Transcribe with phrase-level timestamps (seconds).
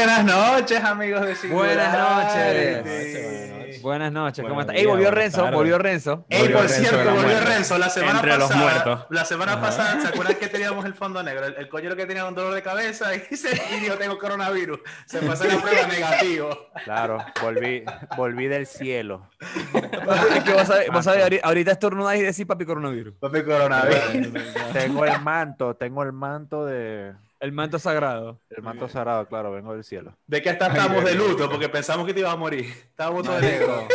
[0.00, 3.82] Buenas noches, amigos de Buenas noches.
[3.82, 4.80] Buenas noches, ¿cómo Buenos está?
[4.80, 6.24] Ey, volvió Renzo, volvió Renzo.
[6.30, 7.40] Ey, por cierto, volvió muerte.
[7.44, 7.76] Renzo.
[7.76, 9.06] La semana Entre los pasada, muertos.
[9.10, 9.60] la semana Ajá.
[9.60, 11.44] pasada, ¿se acuerdan que teníamos el fondo negro?
[11.44, 14.80] El, el coñero que tenía un dolor de cabeza y se y dijo, tengo coronavirus.
[15.04, 16.48] Se pasó la prueba negativo.
[16.84, 17.84] Claro, volví,
[18.16, 19.28] volví del cielo.
[20.34, 23.14] Es que vos sabés, vos sabés, ahorita- ahorita estornudáis y decís papi coronavirus.
[23.20, 24.32] Papi, coronavirus.
[24.72, 27.12] Tengo el manto, tengo el manto de.
[27.40, 28.38] El manto sagrado.
[28.50, 30.14] El manto sagrado, claro, vengo del cielo.
[30.26, 31.48] ¿De qué hasta estamos de luto?
[31.50, 32.66] Porque pensamos que te ibas a morir.
[32.90, 33.88] Estábamos todos de negro.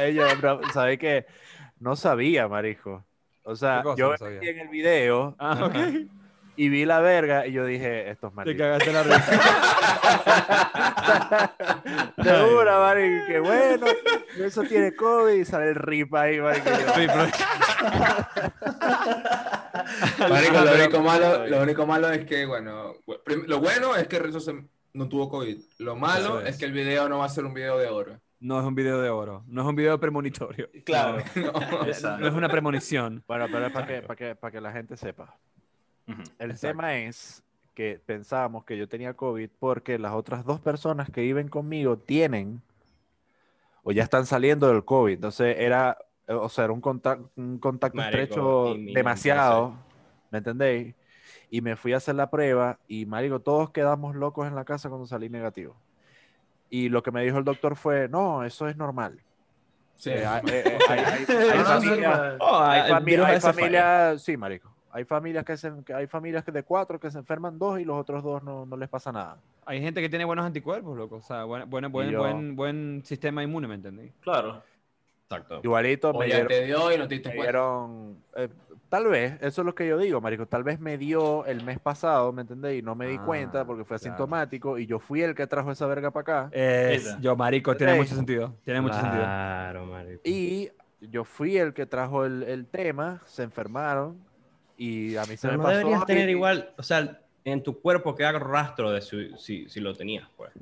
[0.00, 1.26] Ellos, bro, ¿sabés que
[1.80, 3.04] No sabía, marico.
[3.42, 5.74] O sea, ¿Qué yo no metí en el video Ah, ok.
[6.62, 8.60] Y vi la verga y yo dije, estos Te malditos.
[8.60, 9.40] cagaste la risa.
[12.18, 13.86] De una, marico, que bueno.
[14.38, 16.68] Eso tiene COVID y sale el rip ahí, marico.
[16.68, 17.24] y yo, Sí, pero-
[20.28, 22.94] Marico, lo, único malo, lo único malo es que, bueno,
[23.46, 25.56] lo bueno es que Renzo se- no tuvo COVID.
[25.78, 26.56] Lo malo es.
[26.58, 28.20] que el video no va a ser un video de oro.
[28.40, 30.68] No es un video de oro, no es un video premonitorio.
[30.84, 31.22] Claro.
[31.36, 31.52] No.
[32.18, 33.22] No es una premonición.
[33.26, 35.36] Bueno, pero es para que, para que, para que la gente sepa.
[36.38, 36.66] El Exacto.
[36.78, 37.42] tema es
[37.74, 42.60] que pensábamos que yo tenía COVID porque las otras dos personas que viven conmigo tienen
[43.82, 45.14] o ya están saliendo del COVID.
[45.14, 45.96] Entonces era,
[46.28, 49.74] eh, o sea, era un contacto, un contacto Marico, estrecho demasiado,
[50.30, 50.94] ¿me entendéis?
[51.50, 54.88] Y me fui a hacer la prueba y, marico, todos quedamos locos en la casa
[54.88, 55.74] cuando salí negativo.
[56.68, 59.20] Y lo que me dijo el doctor fue, no, eso es normal.
[59.96, 60.10] Sí.
[60.10, 63.40] Eh, hay, hay- hay- hay No, no, familias- Oh, hay, el fami- virus hay ese
[63.46, 63.54] falla.
[63.60, 64.70] familias, sí, marico.
[64.92, 67.84] Hay familias que se, que hay familias que de cuatro que se enferman dos y
[67.84, 69.36] los otros dos no, no les pasa nada.
[69.64, 71.16] Hay gente que tiene buenos anticuerpos, loco.
[71.16, 74.10] O sea, buen, buen, buen, yo- buen, buen sistema inmune, ¿me entendí?
[74.20, 74.62] Claro.
[75.24, 75.60] Exacto.
[75.62, 78.48] Igualito O me ya dieron, te dio y no te diste me dieron, eh,
[78.88, 81.78] tal vez, eso es lo que yo digo, marico, tal vez me dio el mes
[81.78, 82.80] pasado, ¿me entendés?
[82.80, 84.12] Y no me di Ah, cuenta porque fue claro.
[84.14, 86.50] asintomático y yo fui el que trajo esa verga para acá.
[86.52, 88.54] Es, yo, marico, tiene mucho sentido.
[88.64, 89.22] Tiene mucho sentido.
[89.22, 90.20] Claro, marico.
[90.24, 90.68] Y
[91.00, 94.18] yo fui el que trajo el, el tema, se enfermaron
[94.82, 95.76] y a mí se Pero me no pasó.
[95.76, 99.78] deberías y- tener igual, o sea, en tu cuerpo queda rastro de si, si, si
[99.80, 100.52] lo tenías, pues.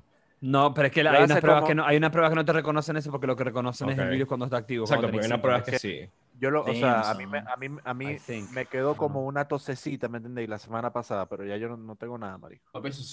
[0.41, 2.35] No, pero es que la- hay unas, pruebas como- que no, hay unas pruebas que
[2.37, 4.85] no te reconocen eso porque lo que reconocen es el virus cuando está activo.
[4.87, 6.09] Exacto, porque hay una prueba que sí.
[6.41, 8.19] Yo lo, o sea, a mí, me, a mí, a mí
[8.51, 10.49] me quedó como una tosecita, ¿me entendéis?
[10.49, 12.65] La semana pasada, pero ya yo no, no tengo nada, marico.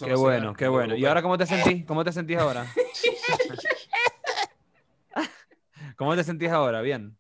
[0.04, 0.96] Qué bueno, qué bueno.
[0.96, 1.86] ¿Y ahora cómo te sentís?
[1.86, 2.66] ¿Cómo te sentís ahora?
[5.98, 6.82] ¿Cómo te sentís ahora?
[6.82, 7.16] Bien.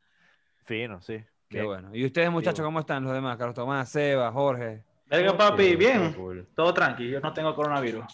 [0.65, 1.23] Fino, sí.
[1.49, 1.65] Qué bien.
[1.67, 1.89] bueno.
[1.95, 3.37] ¿Y ustedes, muchachos, cómo están los demás?
[3.37, 4.83] Carlos Tomás, Seba, Jorge.
[5.07, 6.13] Verga, papi, bien.
[6.13, 6.47] cool.
[6.55, 7.09] Todo tranqui.
[7.09, 8.05] Yo no tengo coronavirus.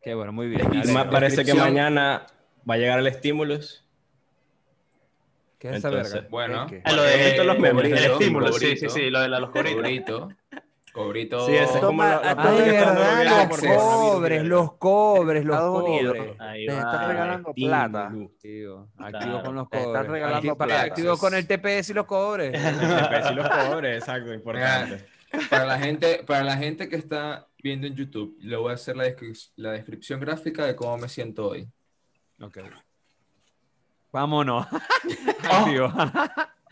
[0.00, 0.68] Qué bueno, muy bien.
[0.72, 2.26] Y parece que mañana
[2.68, 3.84] va a llegar el estímulos.
[5.58, 6.26] ¿Qué es esa verga?
[6.28, 6.82] Bueno, ¿Qué?
[6.84, 7.84] Ah, lo de los memes?
[7.84, 10.32] el estímulo, sí, sí, sí, lo de la- los cobritos.
[10.92, 11.46] Cobrito.
[11.46, 15.58] Sí, ese es como Toma, la- la ah, verdad, los por Cobres, los cobres, los
[15.58, 16.36] cobres.
[16.40, 16.78] Ahí Te va.
[16.80, 18.06] están regalando plata.
[18.06, 19.42] Activo, activo Claro.
[19.44, 20.10] con los Te están cobres.
[20.10, 20.82] regalando Activo, plata.
[20.82, 22.52] activo con el TPS y los cobres.
[22.52, 25.06] TP, sí los cobres, exacto, importante.
[25.48, 28.96] Para la gente, para la gente que está viendo en YouTube, le voy a hacer
[28.96, 31.66] la, descri- la descripción gráfica de cómo me siento hoy.
[32.40, 32.58] Ok.
[34.12, 34.66] Vámonos.
[35.50, 35.90] Activo.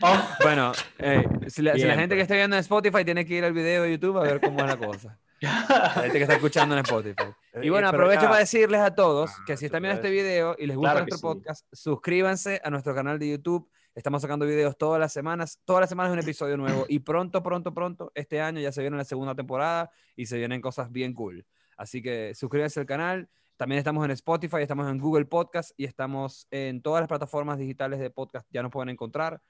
[0.01, 2.23] Oh, Bueno, eh, si, la, si la gente que pues.
[2.23, 4.65] esté viendo en Spotify tiene que ir al video de YouTube a ver cómo es
[4.65, 5.19] la cosa.
[5.41, 7.23] La gente que está escuchando en Spotify.
[7.63, 10.11] Y Eh, bueno, pero aprovecho para decirles a todos Ah, que si están viendo este
[10.11, 11.21] video y les gusta Claro nuestro sí.
[11.23, 13.67] podcast, suscríbanse a nuestro canal de YouTube.
[13.95, 15.59] Estamos sacando videos todas las semanas.
[15.65, 16.85] Todas las semanas un episodio nuevo.
[16.87, 20.61] Y pronto, pronto, pronto, este año ya se viene la segunda temporada y se vienen
[20.61, 21.43] cosas bien cool.
[21.75, 23.27] Así que suscríbanse al canal.
[23.57, 27.99] También estamos en Spotify, estamos en Google Podcast y estamos en todas las plataformas digitales
[27.99, 28.47] de podcast.
[28.51, 29.41] Ya nos pueden encontrar.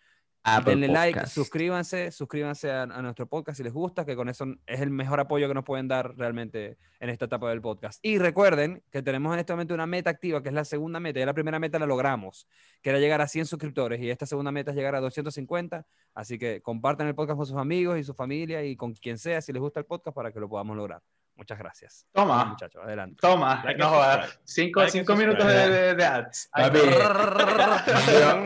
[0.66, 4.82] Denle like, suscríbanse, suscríbanse a, a nuestro podcast si les gusta, que con eso es
[4.82, 8.00] el mejor apoyo que nos pueden dar realmente en esta etapa del podcast.
[8.02, 11.20] Y recuerden que tenemos en este momento una meta activa, que es la segunda meta.
[11.20, 12.48] Ya la primera meta la logramos,
[12.82, 15.86] que era llegar a 100 suscriptores, y esta segunda meta es llegar a 250.
[16.16, 19.42] Así que compartan el podcast con sus amigos y su familia y con quien sea
[19.42, 21.02] si les gusta el podcast para que lo podamos lograr.
[21.36, 22.06] Muchas gracias.
[22.12, 22.36] Toma.
[22.36, 23.18] Bueno, muchachos, adelante.
[23.22, 24.40] Toma, Like no jodas.
[24.44, 26.50] Cinco, cinco minutos de, de- de ads.
[26.52, 26.80] Papi,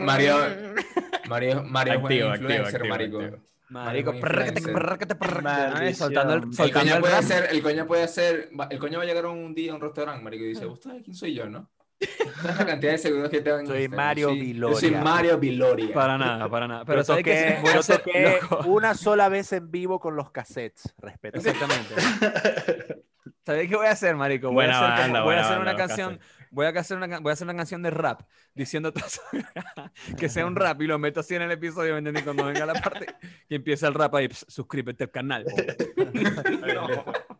[0.00, 0.36] Mario,
[1.28, 3.20] Mario, Mario es buen Activo, activo, influencer, activo, marico.
[3.20, 3.42] activo.
[3.68, 4.12] Marico,
[5.94, 9.26] soltando el, coño puede hacer, el coño puede hacer, va- el coño va a llegar
[9.26, 11.68] un día a un restaurante, marico, y dice, ¿usted quién soy yo, no?
[12.42, 13.88] ¿Sabes la cantidad de seguidores que tengo en Soy?
[13.88, 14.74] Mario Sí, Viloria.
[14.74, 15.94] Yo soy Mario Viloria.
[15.94, 16.84] Para nada, para nada.
[16.84, 20.94] Pero toqué, yo una sola vez en vivo con los cassettes.
[20.98, 21.38] Respeto.
[21.38, 21.94] Exactamente.
[23.46, 24.48] ¿Sabéis qué voy a hacer, marico?
[24.48, 26.45] Voy Buena a hacer, como- banda, voy a buena hacer banda, una canción, cassettes.
[26.50, 28.22] Voy a hacer una, voy a hacer una canción de rap
[28.54, 29.20] diciendo todo eso,
[30.18, 32.22] que sea un rap y lo meto así en el episodio, ¿me entendí?
[32.22, 33.06] Cuando venga la parte
[33.48, 35.44] que empieza el rap ahí, "Ps, suscríbete al canal.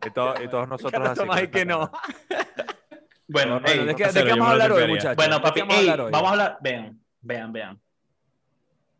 [0.06, 1.26] Y, to- y todos nosotros así.
[1.26, 1.90] Con que no.
[3.26, 5.16] Bueno, Bueno, ey, ¿de qué, de vamos a hablar hoy, muchachos?
[5.16, 6.12] Bueno, ¿De qué papi, vamos a ey, hablar hoy?
[6.12, 6.58] vamos a hablar.
[6.60, 7.80] Vean, vean, vean.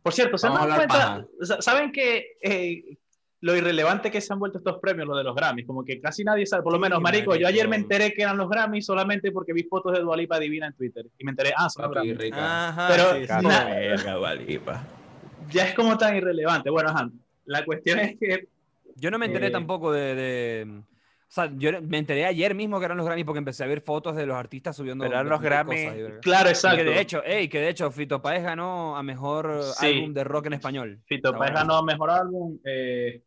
[0.03, 1.27] Por cierto, ¿se hablar cuenta?
[1.43, 2.99] sa- ¿Saben que eh,
[3.41, 5.67] lo irrelevante que se han vuelto estos premios, lo de los Grammys?
[5.67, 8.23] Como que casi nadie sabe, por lo Sí, menos, marico, yo ayer me enteré que
[8.23, 11.07] eran los Grammys solamente porque vi fotos de Dualipa Divina en Twitter.
[11.19, 12.25] Y me enteré, ah, son los Papi Grammys.
[12.25, 12.69] rica.
[12.69, 14.85] Ajá, Pero sí, sí, na- verga, Dualipa.
[15.53, 16.71] Ya es como tan irrelevante.
[16.71, 17.09] Bueno, ajá,
[17.45, 18.49] la cuestión es que
[18.97, 20.83] Yo no me enteré Eh, tampoco de, de-
[21.29, 23.81] O sea, yo me enteré ayer mismo que eran los Grammys porque empecé a ver
[23.81, 25.03] fotos de los artistas subiendo.
[25.05, 26.21] Pero eran los cosas Grammy- verga.
[26.21, 26.77] Claro, Y exacto.
[26.79, 29.87] que de hecho, ey, que de hecho Fito Páez ganó a mejor Sí.
[29.87, 31.01] álbum de rock en español.
[31.07, 32.59] Fito Páez ganó mejor álbum.
[32.65, 33.23] Eh,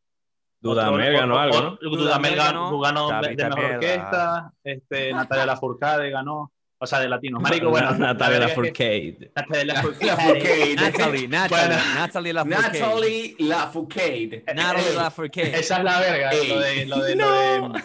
[0.62, 1.78] Dudamel ganó algo, ¿no?
[1.82, 4.52] Dudamel ganó, ganó de, mejor orquesta.
[4.64, 6.52] Este, Natalia Lafourcade ganó.
[6.82, 7.40] O sea, de latino.
[7.42, 7.92] Marico, bueno.
[7.92, 9.32] Natalia Lafourcade.
[9.36, 10.76] Natalia La Lafourcade.
[10.80, 11.78] Natalie, Natalie.
[11.96, 13.36] Natalie Lafourcade.
[13.36, 14.44] Natalie Lafourcade.
[14.48, 15.60] Ey, Lafourcade.
[15.60, 16.32] Esa es la verga.
[16.34, 17.32] Lo de, lo de, lo
[17.72, 17.84] de-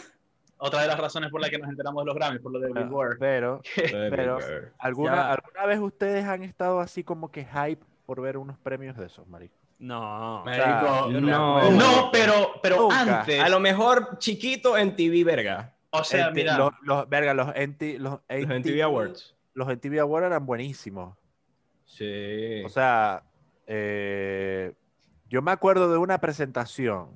[0.58, 2.72] otra de las razones por las que nos enteramos de los Grammys, por lo de
[2.72, 3.18] Billboard.
[3.18, 3.60] Pero,
[3.92, 4.38] Pero-
[4.78, 5.32] ¿alguna.
[5.32, 9.26] ¿alguna vez ustedes han estado así como que hype por ver unos premios de esos,
[9.26, 9.56] marico?
[9.80, 10.42] No.
[10.44, 11.70] Marico, yo me no.
[11.72, 13.20] No, pero, pero Nunca.
[13.20, 13.40] antes.
[13.42, 15.73] A lo mejor chiquito en TV, verga.
[16.00, 16.58] O sea, NT mira.
[16.58, 19.34] los, los- verga, los, NT, los, Los NTV MTV Awards.
[19.54, 21.16] Los NTV Awards eran buenísimos.
[21.84, 22.62] Sí.
[22.64, 23.22] O sea,
[23.66, 24.72] eh,
[25.28, 27.10] yo me acuerdo de una presentación.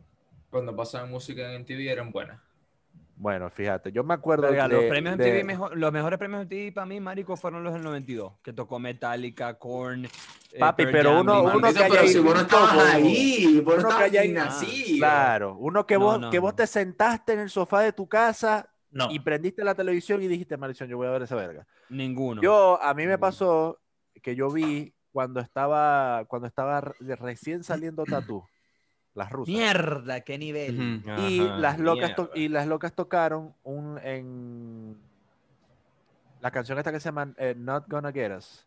[0.51, 2.41] Cuando pasaban música en MTV eran buenas.
[3.21, 6.43] Bueno, fíjate, yo me acuerdo Verga, de, los, premios de- MTV mejo- los mejores premios
[6.45, 10.05] MTV para mí, marico, fueron los del 92, que tocó Metallica, Korn.
[10.05, 10.11] eh,
[10.61, 13.61] Papi, Pearl pero Jam, uno- uno que haya pero si ido vos no estabas ahí,
[13.65, 14.99] vos no estabas nacido.
[14.99, 18.09] Claro, uno que No, vos, no, que vos te sentaste en el sofá de tu
[18.09, 19.09] casa No.
[19.11, 21.67] y prendiste la televisión y dijiste, maldición, yo voy a ver esa verga.
[21.89, 22.41] Ninguno.
[22.41, 23.81] Yo, a mí me pasó
[24.23, 28.45] que yo vi cuando estaba, cuando estaba re- recién saliendo Tatú,
[29.15, 29.53] las rusas.
[29.55, 31.03] Mierda, qué nivel.
[31.19, 34.97] Y Ajá, las locas y las locas tocaron un en
[36.41, 38.65] la canción esta que se llama eh, Not Gonna Get Us.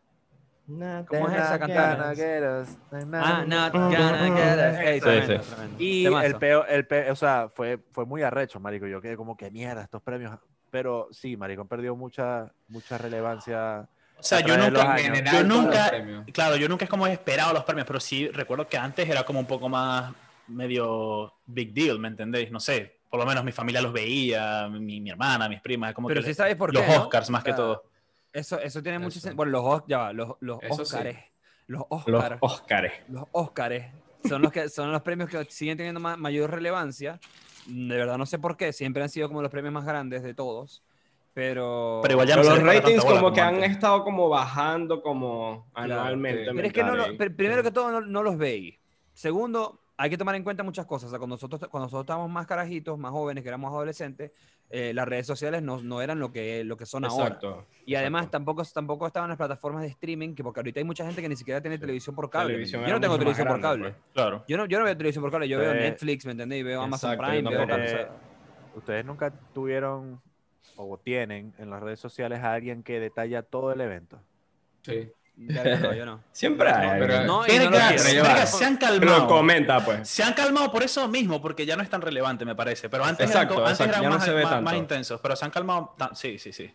[0.66, 1.96] ¿Cómo es esa Not cantada?
[1.96, 2.68] gonna get us.
[3.14, 4.78] Ah, not gonna get us.
[4.78, 5.50] Ey, Sí, tremendo, sí.
[5.50, 5.76] tremendo.
[5.78, 6.26] Y Temazo.
[6.26, 8.86] el peo, el pe- o sea, fue, fue muy arrecho, marico.
[8.86, 10.38] Yo quedé como que mierda estos premios.
[10.70, 13.88] Pero sí, marico, han perdido mucha, mucha relevancia.
[14.18, 14.98] O sea, yo nunca.
[14.98, 15.90] En yo general, los nunca,
[16.32, 19.24] claro, yo nunca es como he esperado los premios, pero sí recuerdo que antes era
[19.24, 20.12] como un poco más
[20.52, 22.50] medio big deal, ¿me entendéis?
[22.50, 25.94] No sé, por lo menos mi familia los veía, mi, mi hermana, mis primas, es
[25.94, 27.02] como Pero que sí sabes por los qué, ¿no?
[27.02, 27.84] Oscars más que todo.
[28.32, 29.20] Eso, eso tiene mucho Eso.
[29.20, 29.36] sentido.
[29.36, 30.96] Bueno, los, Os- ya va, los, los Eso sí.
[30.96, 31.18] Oscars.
[31.66, 32.92] Los Los Oscars.
[33.08, 33.86] Los Óscares
[34.28, 37.18] son los que son los premios que siguen teniendo ma- mayor relevancia.
[37.66, 40.34] De verdad no sé por qué, siempre han sido como los premios más grandes de
[40.34, 40.82] todos,
[41.34, 45.66] pero Pero igual ya no Pero los ratings como que han estado como bajando como
[45.74, 46.50] anualmente.
[46.54, 46.94] Pero es que no
[47.36, 48.74] primero que todo no, no los veis.
[49.14, 51.06] Segundo, hay que tomar en cuenta muchas cosas.
[51.06, 54.32] O sea, cuando nosotros, cuando nosotros estábamos más carajitos, más jóvenes, que éramos adolescentes,
[54.68, 57.26] eh, las redes sociales no, no eran lo que, lo que son ahora.
[57.26, 57.66] Exacto.
[57.86, 61.22] Y además tampoco, tampoco estaban las plataformas de streaming, que porque ahorita hay mucha gente
[61.22, 62.54] que ni siquiera tiene televisión por cable.
[62.54, 63.90] Televisión yo no tengo televisión por cable.
[63.90, 64.02] pues.
[64.12, 64.44] Claro.
[64.48, 66.58] Yo no, yo no veo televisión por cable, yo veo Netflix, ¿me entendés?
[66.58, 68.08] Y veo Amazon exacto, Prime, yo veo cable, Eh,
[68.74, 70.20] Ustedes nunca tuvieron
[70.74, 74.18] o tienen en las redes sociales a alguien que detalla todo el evento.
[74.82, 75.12] Sí.
[75.36, 76.24] Verga, no, yo no.
[76.32, 77.00] Siempre hay.
[77.00, 79.26] pero- No, y se han Pero calmado.
[79.28, 80.08] comenta, pues.
[80.08, 82.88] Se han calmado por eso mismo, porque ya no es tan relevante, me parece.
[82.88, 84.64] Pero antes Exacto, eran, antes eran no más, se ve más- tanto.
[84.70, 85.94] más intensos, pero se han calmado.
[86.14, 86.70] Sí, sí, sí.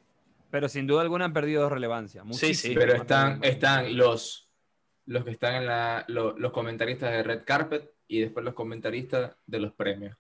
[0.50, 2.22] Pero sin duda alguna han perdido relevancia.
[2.22, 2.28] sí.
[2.28, 2.76] muchísimo.
[2.80, 4.50] Pero están, están los,
[5.06, 9.32] los que están en la, lo- los comentaristas de Red Carpet y después los comentaristas
[9.46, 10.16] de los premios.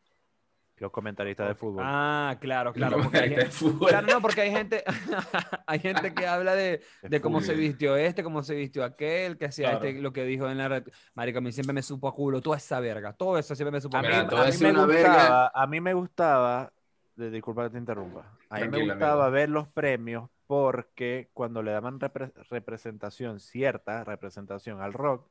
[0.79, 1.83] Los comentaristas de fútbol.
[1.85, 2.97] Ah, claro, Los claro.
[2.97, 3.89] Porque hay, comentaristas de fútbol.
[3.89, 4.83] claro, no, porque hay gente,
[5.67, 9.45] hay gente que habla de, de cómo se vistió este, cómo se vistió aquel, que
[9.45, 9.85] hacía Claro.
[9.85, 10.83] este, lo que dijo en la red.
[11.15, 13.81] Marico, a mí siempre me supo a culo, toda esa verga, todo eso siempre me
[13.81, 14.27] supo a A mí, a mí
[14.61, 14.85] me verga.
[14.85, 16.71] gustaba, a mí me gustaba,
[17.15, 19.31] de- disculpa que te interrumpa, a mí me gustaba amigo.
[19.31, 25.27] ver los premios porque cuando le daban repre- representación, cierta representación al rock,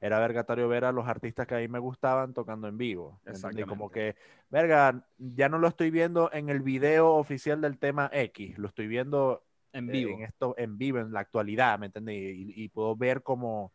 [0.00, 3.20] era vergatario ver a los artistas que a mí me gustaban tocando en vivo.
[3.26, 3.64] ¿entendí?
[3.64, 4.14] Como que,
[4.50, 8.86] verga, ya no lo estoy viendo en el video oficial del tema X, lo estoy
[8.86, 10.14] viendo En eh, vivo.
[10.14, 12.12] en esto en vivo, en la actualidad, ¿me entendí?
[12.14, 13.72] Y, y puedo ver cómo,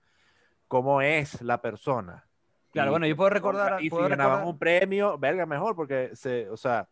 [0.67, 2.25] cómo es la persona.
[2.71, 5.75] Claro, Y- bueno, yo puedo recordar, y si puedo ganaban recordar- un premio, verga, mejor,
[5.75, 6.87] porque se, o sea,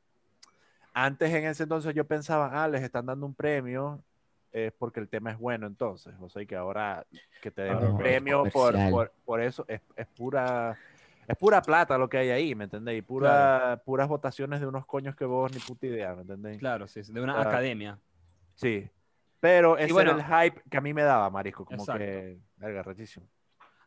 [0.93, 4.03] antes en ese entonces yo pensaba, ah, les están dando un premio,
[4.51, 6.13] es porque el tema es bueno entonces.
[6.21, 7.05] O sea, y que ahora
[7.41, 10.77] que te den Claro, un premio por, por, por eso es, es pura
[11.27, 13.03] es pura plata lo que hay ahí, ¿me entendéis?
[13.03, 16.59] Pura, puras votaciones de unos coños que vos ni puta idea, ¿me entendéis?
[16.59, 17.49] Claro, sí, de una Claro.
[17.49, 17.97] academia.
[18.55, 18.89] Sí.
[19.39, 21.99] Pero ese bueno, era el hype que a mí me daba, marisco, como Exacto.
[21.99, 23.25] que, verga, rechísimo.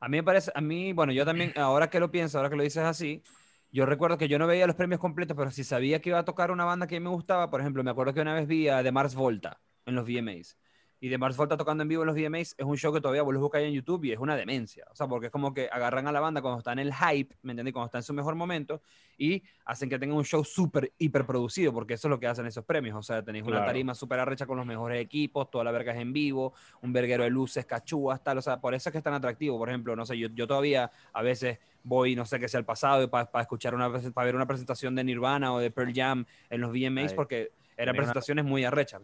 [0.00, 2.56] A mí me parece, a mí, bueno, yo también, ahora que lo pienso, ahora que
[2.56, 3.22] lo dices así,
[3.70, 6.24] yo recuerdo que yo no veía los premios completos, pero si sabía que iba a
[6.24, 8.46] tocar una banda que a mí me gustaba, por ejemplo, me acuerdo que una vez
[8.46, 10.56] vi a The Mars Volta, en los VMAs.
[11.00, 13.22] Y de Mars Volta tocando en vivo en los VMAs es un show que todavía
[13.22, 14.86] vos lo ahí en YouTube y es una demencia.
[14.90, 17.34] O sea, porque es como que agarran a la banda cuando está en el hype,
[17.42, 17.74] ¿me entiendes?
[17.74, 18.80] Cuando está en su mejor momento
[19.18, 22.46] y hacen que tengan un show súper hiper producido, porque eso es lo que hacen
[22.46, 22.96] esos premios.
[22.96, 23.66] O sea, tenéis una Claro.
[23.66, 27.24] tarima súper arrecha con los mejores equipos, toda la verga es en vivo, un verguero
[27.24, 28.38] de luces, cachúas, tal.
[28.38, 29.58] O sea, por eso es que es tan atractivo.
[29.58, 32.64] Por ejemplo, no sé, yo, yo todavía a veces voy, no sé qué sea el
[32.64, 36.24] pasado, para escuchar una vez, para ver una presentación de Nirvana o de Pearl Jam
[36.48, 39.02] en los VMAs, porque eran presentaciones muy arrechas.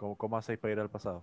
[0.00, 1.22] ¿Cómo, cómo hacéis para ir al pasado?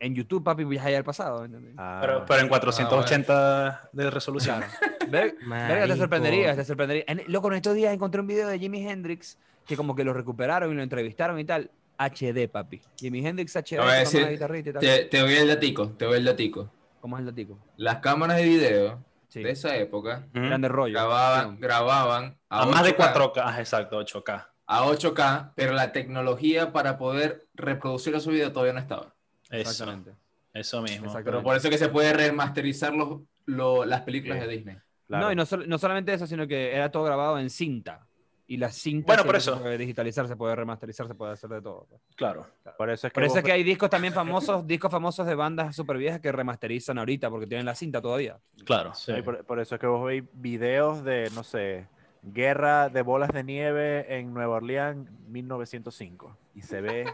[0.00, 1.44] En YouTube, papi, viajáis al pasado.
[1.44, 1.74] ¿entendés?
[1.76, 4.62] Ah, Pero, pero en 480 de resolución.
[5.10, 5.96] Ver- Verga, te Marico.
[5.96, 7.04] sorprenderías, te sorprendería.
[7.06, 10.14] En- loco, en estos días encontré un video de Jimi Hendrix que como que lo
[10.14, 11.70] recuperaron y lo entrevistaron y tal.
[11.98, 12.80] HD, papi.
[12.98, 14.80] Jimi Hendrix HD, Te voy a guitarrita y tal.
[14.80, 16.70] Te, te doy el datico, te doy el datico.
[17.02, 17.58] ¿Cómo es el datico?
[17.76, 19.42] Las cámaras de video Sí.
[19.42, 20.92] de esa época Eran de rollo.
[20.94, 24.46] grababan, grababan A más de 8K, 4K, ah, exacto, 8K.
[24.78, 29.14] A 8K, pero la tecnología para poder reproducir esos videos todavía no estaba.
[29.50, 30.12] Exactamente.
[30.54, 31.06] eso mismo.
[31.06, 31.24] Exactamente.
[31.30, 34.46] Pero por eso que se puede remasterizar los, lo- las películas Sí.
[34.46, 34.76] de Disney.
[35.08, 35.26] claro.
[35.26, 38.06] No, y no, sol- no solamente eso, sino que era todo grabado en cinta.
[38.46, 39.54] Y la cinta Bueno, por eso.
[39.56, 41.86] se puede digitalizar, se puede remasterizar, se puede hacer de todo.
[42.16, 42.46] Claro.
[42.76, 45.26] Por eso es que, Por eso vos es que hay discos también famosos, discos famosos
[45.26, 48.38] de bandas súper viejas que remasterizan ahorita porque tienen la cinta todavía.
[48.66, 48.92] Claro.
[49.24, 51.86] por, por eso es que vos veis videos de, no sé,
[52.22, 56.36] guerra de bolas de nieve en Nueva Orleans 1905.
[56.54, 57.06] Y se ve,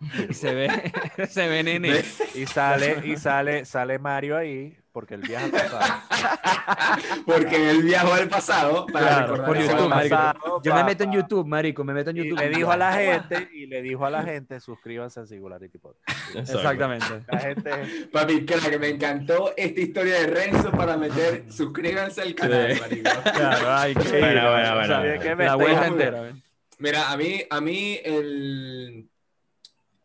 [0.30, 0.92] Y se ve,
[1.28, 2.00] se ve nene.
[2.34, 6.02] y sale, y sale, sale Mario ahí, porque el viaje al pasado.
[7.26, 10.62] Porque él viajó al pasado para Claro, recordar por YouTube.
[10.62, 12.38] Yo me meto en YouTube, marico, me meto en Y YouTube.
[12.38, 16.08] le dijo a la gente, y le dijo a la gente, suscríbanse a Singularity Podcast.
[16.36, 17.06] Exactamente.
[17.30, 17.70] La gente,
[18.12, 22.80] Papi, crack, me encantó esta historia de Renzo para meter, suscríbanse al canal, Sí.
[22.80, 23.10] marico.
[23.34, 25.22] Claro, ay, qué Bueno, lindo, bueno, o bueno, sea, bueno.
[25.22, 26.32] ¿qué me La vuelta entera.
[26.78, 29.08] Mira, a mí, a mí el,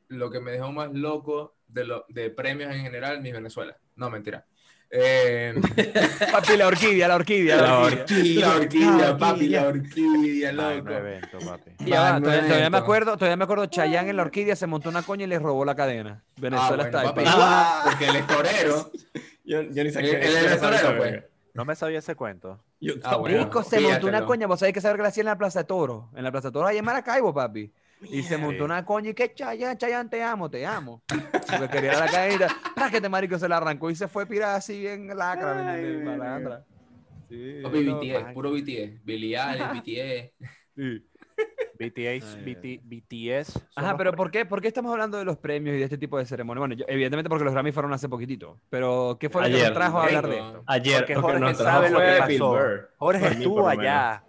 [0.10, 3.77] lo que me dejó más loco de, lo, de premios en general, mi Venezuela.
[3.96, 4.46] No, mentira.
[4.91, 5.53] Eh,
[6.31, 7.55] Papi, la orquídea, la orquídea.
[7.58, 8.48] La La orquídea.
[8.48, 10.51] la orquídea, papi, la orquídea.
[10.53, 10.98] Magno loco.
[10.98, 11.72] evento, papi.
[11.79, 15.25] Y todavía, me acuerdo, todavía me acuerdo, Chayanne en la orquídea se montó una coña
[15.25, 16.24] y le robó la cadena.
[16.25, 17.81] Ah, Venezuela bueno, está papi, Ah.
[17.86, 18.91] porque él es torero.
[19.46, 21.24] Yo, yo ni sabía él es torero, pues.
[21.53, 22.60] No me sabía ese cuento.
[22.79, 23.43] Yo Ah, bueno.
[23.43, 25.60] Rico se montó una coña, vos sabés que saber que la hacía en la Plaza
[25.60, 26.10] de Toro.
[26.15, 27.72] En la Plaza de Toro, ahí en Maracaibo, papi.
[28.01, 31.01] Y se montó una coña y que Chayanne, Chayanne, te amo, te amo.
[31.08, 32.48] Porque quería la cadenita.
[32.75, 35.74] Para que este marico se la arrancó y se fue pirada así bien lacra.
[35.74, 36.63] Ay, Malandra.
[37.27, 38.34] Sí, Papi, no, BTS, man.
[38.34, 39.01] puro BTS.
[39.06, 39.38] Eilish,
[39.74, 40.32] BTS.
[40.75, 41.06] sí.
[41.79, 43.62] BTS, Ay, BT, BTS.
[43.75, 46.18] Ajá, pero ¿por qué, ¿por qué estamos hablando de los premios y de este tipo
[46.18, 46.60] de ceremonias?
[46.60, 48.60] Bueno, yo- evidentemente porque los Grammy fueron hace poquitito.
[48.70, 50.63] Pero, ¿qué fue lo que nos trajo a hablar de esto?
[50.68, 50.98] Ayer.
[51.00, 52.50] Porque Jorge nos sabe lo que pasó.
[52.50, 52.89] Burr.
[52.98, 54.24] Jorge estuvo allá.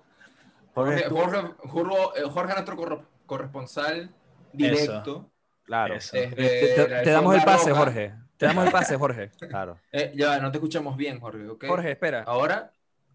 [0.75, 4.11] Jorge Jorge, Jorge, Jorge, eh, Jorge es nuestro corro- corresponsal
[4.53, 5.31] directo.
[5.63, 6.11] Claro, Eso.
[6.13, 7.81] Te, te- la te damos el pase, roja.
[7.85, 8.15] Jorge.
[8.37, 9.31] Te damos el pase, Jorge.
[9.49, 9.79] claro.
[9.93, 11.47] Eh, ya, no te escuchamos bien, Jorge.
[11.69, 12.25] Jorge, espera.
[12.27, 12.73] Ahora,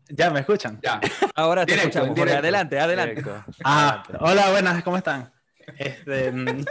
[0.08, 0.80] ¿Ya me escuchan?
[0.82, 1.02] ya.
[1.36, 2.22] Ahora te Directo, escuchamos, Jorge.
[2.24, 2.40] directo.
[2.40, 3.16] Adelante, adelante.
[3.22, 3.44] Directo.
[3.66, 5.34] Ah, hola, buenas, ¿cómo están?
[5.78, 6.64] Este, mm,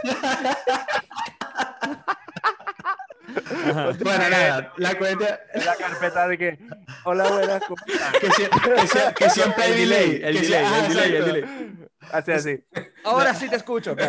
[4.03, 6.59] bueno, nada, la cuenta En la carpeta de que,
[7.03, 8.11] hola, buenas, ¿cómo están?
[8.13, 10.35] que, sie- que sie- que siempre hay El delay, delay.
[10.37, 11.33] el delay, ah, el delay, el exacto.
[11.33, 11.84] delay.
[12.11, 12.63] Así, así.
[13.03, 13.95] Ahora sí te escucho.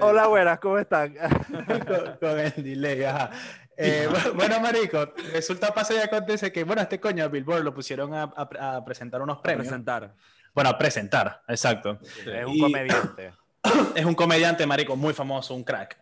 [0.00, 1.14] Hola, buenas, ¿cómo están?
[1.14, 3.30] con, con el delay, ajá.
[3.76, 8.14] Eh, bu- bueno, marico, resulta, pasa y acontece que, bueno, este coño, Billboard, lo pusieron
[8.14, 9.66] a, a- a presentar unos premios.
[9.66, 10.14] Presentar.
[10.54, 11.98] Bueno, a presentar, exacto.
[12.24, 13.32] Es un Y- comediante.
[13.94, 15.98] Es un comediante, marico, muy famoso, un crack.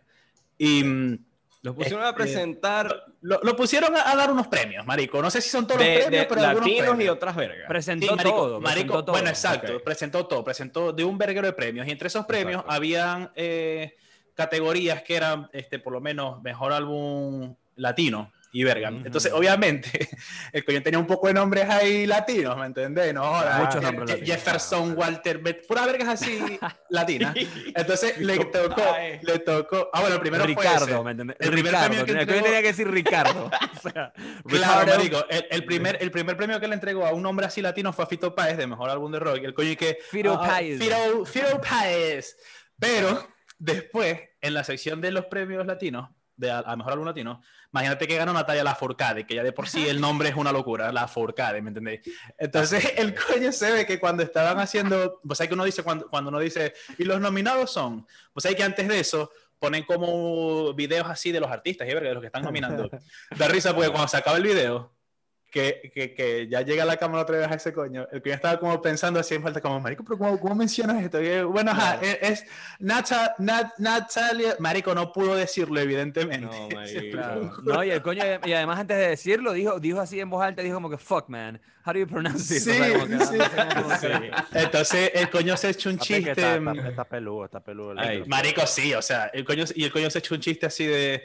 [0.57, 0.83] Y
[1.63, 5.21] Los pusieron Este- a presentar lo, lo pusieron a, a dar unos premios, marico.
[5.21, 7.15] No sé si son todos de, los premios, de pero algunos latinos y premios.
[7.15, 7.67] otras vergas.
[7.69, 8.59] Presentó Sí, marico, todo.
[8.59, 9.11] marico, presentó todo.
[9.13, 12.71] bueno, exacto, presentó todo, presentó de un verguero de premios y entre esos premios Exacto.
[12.73, 13.95] habían eh,
[14.33, 18.89] categorías que eran, este, por lo menos, mejor álbum latino y verga.
[18.89, 20.07] Entonces, obviamente,
[20.53, 23.13] el coño tenía un poco de nombres ahí latinos, ¿me entendés?
[23.13, 23.23] No,
[23.57, 24.29] Muchos Je- nombres latinos.
[24.29, 26.39] Jefferson, Walter, pura vergas así
[26.89, 27.35] latinas.
[27.75, 29.19] Entonces, le tocó, Compadre.
[29.23, 30.61] le tocó, ah, bueno, el primero fue ese.
[30.85, 31.11] Ricardo, ¿me?
[31.11, 31.85] El primer Ricardo.
[31.87, 33.51] premio que tenía, entregó- tenía que decir Ricardo.
[33.83, 34.97] O sea, Claro, Ricardo.
[34.97, 35.25] marico.
[35.29, 38.05] El, el primer, el primer premio que le entregó a un hombre así latino fue
[38.05, 39.39] a Fito Páez, de mejor álbum de rock.
[39.43, 39.97] El coño y que...
[40.09, 40.79] Fito ah, Páez.
[40.79, 42.37] Fito, Fito Páez.
[42.79, 46.09] Pero después, en la sección de los premios latinos,
[46.43, 49.67] de a, a mejor álbum latino, imagínate que ganó Natalia Lafourcade, que ya de por
[49.67, 52.01] sí el nombre es una locura, Lafourcade, ¿me entendéis?
[52.37, 55.19] Entonces, el coño se ve que cuando estaban haciendo...
[55.25, 58.05] Pues hay que uno dice, cuando, cuando uno dice, y los nominados son...
[58.31, 59.31] Pues hay que antes de eso
[59.63, 62.89] ponen como videos así de los artistas verga, de los que están nominando.
[63.37, 64.92] Da risa porque cuando se acaba el video,
[65.53, 68.07] que, que, que ya llega la cámara otra vez a ese coño.
[68.11, 71.21] El coño estaba como pensando así en falta, como, marico, pero ¿cómo, cómo mencionas esto?
[71.21, 72.45] Y bueno, ajá, es, es
[72.79, 74.55] Nata- Nat- Natalia.
[74.57, 76.47] Marico no pudo decirlo, evidentemente.
[76.47, 77.11] No, marico.
[77.11, 77.51] Claro.
[77.63, 80.63] No, y el coño, y además antes de decirlo, dijo, dijo así en voz alta,
[80.63, 82.61] dijo como que, fuck, man, how do you pronounce it?
[82.61, 83.37] O sea, Sí, no sí.
[83.37, 84.45] sé pronunciar.
[84.53, 86.31] Entonces el coño se echó un Papi, chiste.
[86.31, 87.91] está, mm, está- está peludo, está peludo.
[87.91, 88.23] el Ay.
[88.25, 91.23] Marico, sí, o sea, el coño, y el coño se echó un chiste así de.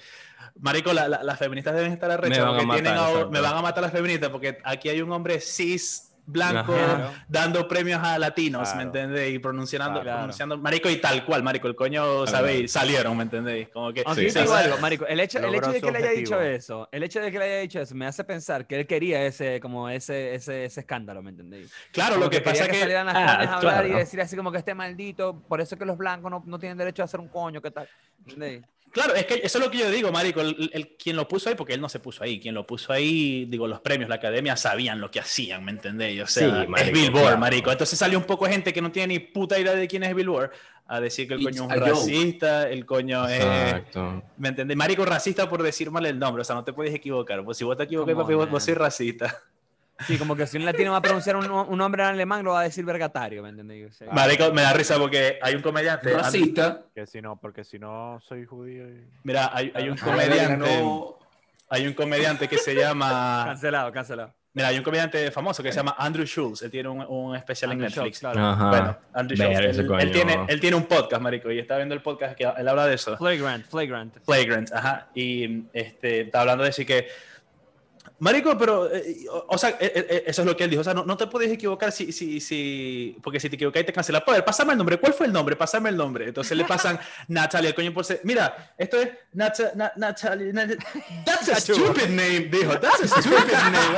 [0.60, 3.08] Marico, la- la- las feministas deben estar arrechas Me van a porque matar, tienen a-
[3.10, 3.30] exacto.
[3.30, 7.24] me van a matar las feministas porque aquí hay un hombre cis blanco Ajá.
[7.26, 8.86] dando premios a latinos, ¿me Claro.
[8.88, 9.34] entendéis?
[9.36, 10.18] Y pronunciando, Claro.
[10.18, 12.70] pronunciando, marico, y tal cual, marico, el coño, ¿sabéis?
[12.70, 13.70] Salieron, ¿me entendéis?
[13.70, 14.52] Como que Aunque Sí, sí.
[14.52, 17.32] algo, marico, el hecho, el hecho de que le haya dicho eso, el hecho de
[17.32, 20.66] que le haya dicho eso, me hace pensar que él quería ese, como ese, ese,
[20.66, 21.72] ese escándalo, ¿me entendéis?
[21.92, 23.98] Claro, Como lo que, quería pasa es que, salieran las Ah, a hablar y claro.
[23.98, 26.76] decir así como que este maldito, por eso es que los blancos no, no tienen
[26.76, 27.88] derecho a hacer un coño, ¿qué tal?
[28.18, 28.64] ¿Entendéis?
[28.90, 31.48] Claro, es que eso es lo que yo digo, marico, el, el- quien lo puso
[31.48, 34.16] ahí, porque él no se puso ahí, quien lo puso ahí, digo, los premios, la
[34.16, 36.22] academia sabían lo que hacían, ¿me entendéis?
[36.22, 37.38] O sea, Sí, es marico, Billboard, claro.
[37.38, 37.70] marico.
[37.72, 40.50] Entonces salió un poco gente que no tiene ni puta idea de quién es Billboard
[40.86, 41.90] a decir que el It's coño es un joke.
[41.90, 43.40] racista, el coño es...
[43.44, 44.22] Exacto.
[44.38, 44.76] ¿Me entendés?
[44.76, 47.44] Marico racista por decir mal el nombre, o sea, no te puedes equivocar.
[47.44, 49.36] Pues si vos te equivocas, papi, vos, vos sois racista.
[50.06, 52.52] Sí, como que si un latino va a pronunciar un, un nombre en alemán, lo
[52.52, 53.88] va a decir vergatario, ¿me entendéis?
[53.88, 56.12] O sea, Marico, me da risa porque hay un comediante.
[56.12, 56.82] Racista.
[56.94, 58.88] Que si no, porque si no soy judío.
[58.88, 60.84] y- Mira, hay, hay un Ah, comediante.
[61.70, 63.42] Hay un comediante que se llama.
[63.46, 64.34] Cancelado, cancelado.
[64.54, 66.62] Mira, hay un comediante famoso que se llama Andrew Schultz.
[66.62, 68.18] Él tiene un, un especial en Netflix.
[68.18, 68.40] Schultz, claro.
[68.46, 68.68] Ajá.
[68.70, 69.78] Bueno, Andrew Schultz.
[70.02, 72.86] él tiene, él tiene un podcast, marico, y está viendo el podcast que él habla
[72.86, 73.16] de eso.
[73.18, 74.16] Flagrant, flagrant.
[74.24, 75.08] Flagrant, ajá.
[75.14, 77.08] Y este, está hablando de decir que.
[78.20, 80.80] Marico, pero, eh, o, o sea, eh, eh, eso es lo que él dijo.
[80.80, 83.92] O sea, no, no te puedes equivocar si, si, si, porque si te equivocas te
[83.92, 84.22] cancelan.
[84.24, 84.98] Poder, pásame el nombre.
[84.98, 85.56] ¿Cuál fue el nombre?
[85.56, 86.28] Pásame el nombre.
[86.28, 86.98] Entonces le pasan
[87.28, 88.20] Natalia, el coño por ser.
[88.24, 90.52] Mira, esto es Nata, Na- Natalia.
[90.52, 90.66] Na-
[91.24, 92.78] That's a stupid name, dijo.
[92.78, 93.96] That's a stupid name.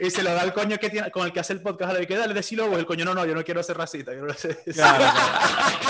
[0.00, 1.92] y se lo da al coño que tiene, con el que hace el podcast.
[1.94, 2.78] Le dice, dale, decilo vos.
[2.78, 4.12] El coño, no, no, yo no quiero ser racista.
[4.14, 5.04] Yo no Claro,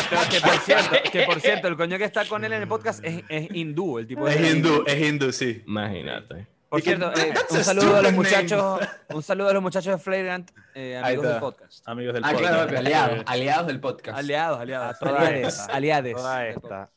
[0.09, 0.29] claro.
[0.31, 3.05] que, por cierto, que por cierto, el coño que está con él en el podcast
[3.05, 5.63] es, es hindú, el tipo de Es hindú, es hindú, sí.
[5.67, 6.47] Imagínate.
[6.69, 8.43] Por cierto, eh, "That's un saludo a los stupid name".
[8.43, 11.89] muchachos, un saludo a los muchachos de Flagrant, eh, amigos del podcast.
[11.89, 12.53] Amigos del Ah, podcast.
[12.55, 14.19] claro, aliados, aliados del podcast.
[14.19, 14.97] Aliados, aliados.
[14.97, 16.17] A toda Aliades, esta, aliades.
[16.17, 16.91] Toda esta.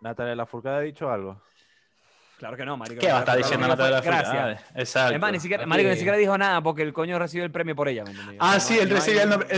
[0.00, 1.40] Natalia Lafourcade ha dicho algo.
[2.38, 3.00] Claro que no, marico.
[3.00, 4.34] ¿Qué va a estar diciendo Natalia Gracias.
[4.34, 4.80] Lafourcade?
[4.80, 5.14] Exacto.
[5.14, 5.68] Es más, ni siquiera, Ok.
[5.68, 8.04] marico, ni siquiera dijo nada porque el coño recibió el premio por ella,
[8.38, 9.48] Ah, sí, no- él no recibe el nombre.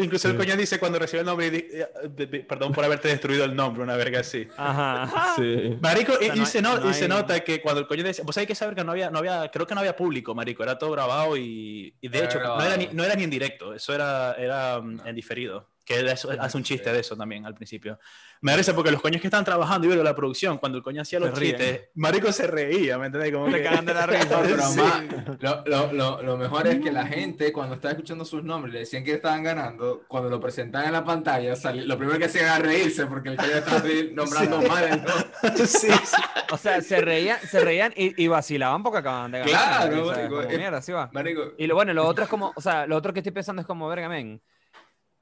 [0.00, 2.84] incluso el coño dice cuando recibe el nombre, y di- eh, de- de- perdón por
[2.84, 4.48] haberte destruido el nombre, una verga así.
[4.56, 5.02] Ajá.
[5.36, 5.76] Sí.
[5.80, 8.22] Marico, y, no se, no- no y se hay- nota que cuando el coño dice,
[8.22, 10.62] vos hay que saber que no había, no había, creo que no había público, marico,
[10.62, 12.62] era todo grabado y, y de hecho no grabado.
[12.66, 15.68] era, ni, no era ni en directo, eso era, era mm, en diferido.
[15.84, 17.98] Que eso- hace un chiste de eso también al principio.
[18.40, 20.84] Me da risa porque los coños que estaban trabajando y vieron la producción, cuando el
[20.84, 23.32] coño hacía los chistes, Marico se reía, ¿me entendés?
[23.32, 24.24] Como Se que- cagan de la risa.
[24.30, 24.78] No, pero Sí.
[24.80, 25.02] más,
[25.40, 28.80] lo, lo, lo, lo mejor es que la gente, cuando estaba escuchando sus nombres, le
[28.80, 32.58] decían que estaban ganando, cuando lo presentaban en la pantalla, lo primero que hacían era
[32.58, 35.26] reírse porque el ya estaba nombrando mal el nombre.
[35.66, 36.22] sí, sí.
[36.52, 39.52] O sea, se reían, se reían y, y vacilaban porque acaban de ganar.
[39.52, 41.10] Claro, marico, es- mierda, va.
[41.12, 43.60] Marico, Y lo bueno, lo otro es como, o sea, lo otro que estoy pensando
[43.62, 44.40] es como, verga, men,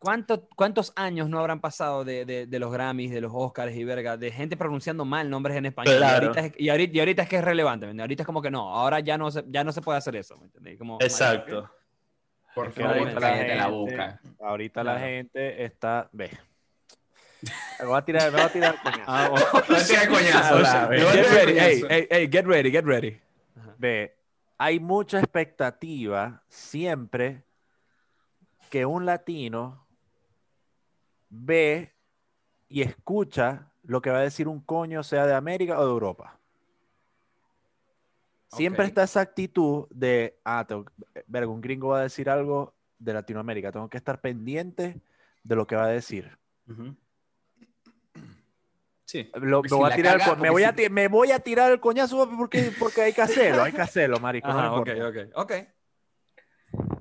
[0.00, 3.84] ¿cuánto- ¿cuántos años no habrán pasado de, de- de los Grammys, de los Oscars y
[3.84, 5.98] verga, de gente pronunciando mal nombres en español?
[5.98, 6.24] Claro.
[6.24, 8.02] Y, ahorita es, y, ahorita, y ahorita es que es relevante, ¿me entiendes?
[8.04, 10.36] Ahorita es como que no, ahora ya no se, ya no se puede hacer eso,
[10.38, 10.76] ¿me entiendes?
[10.78, 11.70] Como, Exacto.
[12.54, 14.20] por Que favor, ahorita cállate la gente- boca.
[14.40, 14.98] Ahorita Claro.
[14.98, 16.08] la gente está.
[16.12, 16.30] Ve.
[17.80, 19.02] Me voy a tirar, me voy a tirar coñazo.
[19.06, 19.46] Ah, bueno.
[19.70, 21.86] No sea coñazo, Ah, la- o sea, Get tirar ready, hey, coñazo.
[21.88, 23.18] hey, hey, get ready, get ready.
[23.78, 24.14] Ve,
[24.58, 27.42] hay mucha expectativa siempre
[28.68, 29.86] que un latino
[31.30, 31.94] ve
[32.68, 36.38] y escucha lo que va a decir un coño, sea de América o de Europa.
[38.48, 38.88] Siempre Ok.
[38.88, 40.84] está esa actitud de, ah, tengo,
[41.26, 45.00] verga, un gringo va a decir algo de Latinoamérica, tengo que estar pendiente
[45.42, 46.36] de lo que va a decir.
[49.04, 49.30] Sí.
[49.34, 50.88] Lo- me, si voy a tirar, el caga, co- me, porque voy a si- ti-
[50.90, 54.48] me voy a tirar el coñazo porque, porque hay que hacerlo, hay que hacerlo, marico.
[54.52, 55.08] no Ajá, ok, importa.
[55.08, 55.52] ok, ok.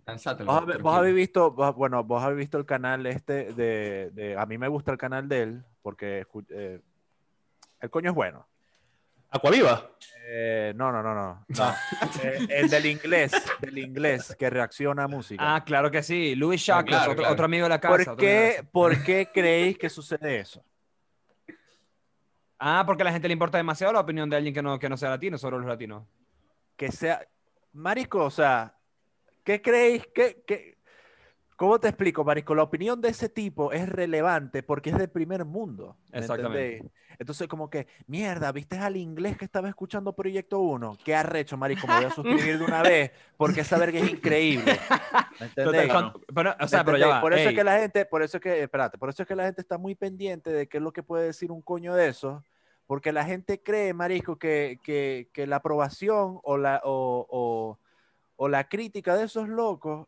[0.05, 0.89] Lánzatelo, Vos, tranquilo.
[0.91, 4.67] habéis visto, vos- bueno, vos habéis visto el canal este de, de- a mí me
[4.67, 6.81] gusta el canal de él porque eh,
[7.79, 8.47] el coño es bueno.
[9.31, 9.91] Aquaviva.
[10.27, 11.45] Eh, no, no, no, no.
[11.49, 11.69] no.
[12.23, 15.55] Eh, el del inglés, del inglés que reacciona a música.
[15.55, 16.33] Ah, claro que sí.
[16.35, 17.33] Louis Shockless, claro, otro, claro.
[17.33, 17.95] otro amigo de la casa.
[18.05, 18.69] ¿Por qué, casa.
[18.71, 20.63] ¿Por qué creéis que sucede eso?
[22.57, 24.89] Ah, porque a la gente le importa demasiado la opinión de alguien que no, que
[24.89, 26.03] no sea latino sobre los latinos.
[26.75, 27.21] Que sea,
[27.73, 28.73] marico, o sea,
[29.43, 30.77] ¿qué creéis que, que-
[31.55, 32.55] ¿Cómo te explico, Marisco?
[32.55, 35.97] La opinión de ese tipo es relevante porque es del primer mundo.
[36.09, 36.75] ¿me Exactamente.
[36.75, 36.93] entendéis?
[37.19, 40.97] Entonces, como que, mierda, ¿viste al inglés que estaba escuchando Proyecto 1?
[41.03, 44.71] Qué arrecho, Marisco, me voy a suscribir de una vez porque esa verga es increíble.
[45.41, 45.91] ¿Me Total, entendéis?
[45.93, 47.09] con- pero, o sea, ¿Me pero ya entendéis?
[47.09, 47.21] va.
[47.21, 49.35] Por eso es que la gente, por eso es que, espérate, por eso es que
[49.35, 52.07] la gente está muy pendiente de qué es lo que puede decir un coño de
[52.07, 52.41] eso,
[52.87, 57.79] porque la gente cree, Marisco, que, que, que la aprobación o la, o, o-
[58.41, 60.07] o la crítica de esos locos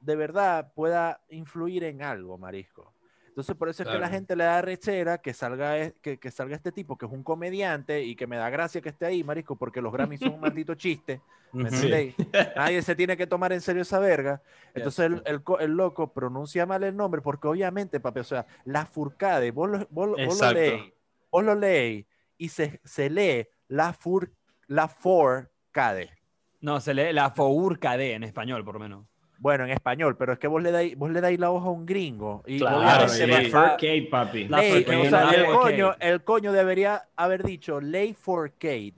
[0.00, 2.94] de verdad pueda influir en algo, Marisco.
[3.28, 4.14] Entonces, por eso es que la Claro.
[4.14, 8.02] gente le da rechera que salga, que, que salga este tipo, que es un comediante
[8.02, 10.74] y que me da gracia que esté ahí, Marisco, porque los Grammys son un maldito
[10.74, 11.22] chiste.
[11.52, 12.14] ¿Me?
[12.54, 14.42] Nadie se tiene que tomar en serio esa verga.
[14.74, 18.44] Entonces el, el co- el loco pronuncia mal el nombre porque obviamente, papi, o sea,
[18.66, 20.92] la furcade, vos lo, vos lo- vos lo leéis,
[21.30, 22.06] vos lo leéis
[22.36, 24.34] y se, se lee la fur,
[24.66, 26.17] la forcade.
[26.60, 29.06] No, se lee la Fourcade en español, por lo menos.
[29.40, 31.70] Bueno, en español, pero es que vos le dais, vos le dais la hoja a
[31.70, 34.48] un gringo y Claro, La va- Furcade, papi.
[34.48, 38.94] La ley, o sea, el coño, el coño debería haber dicho ley forcade.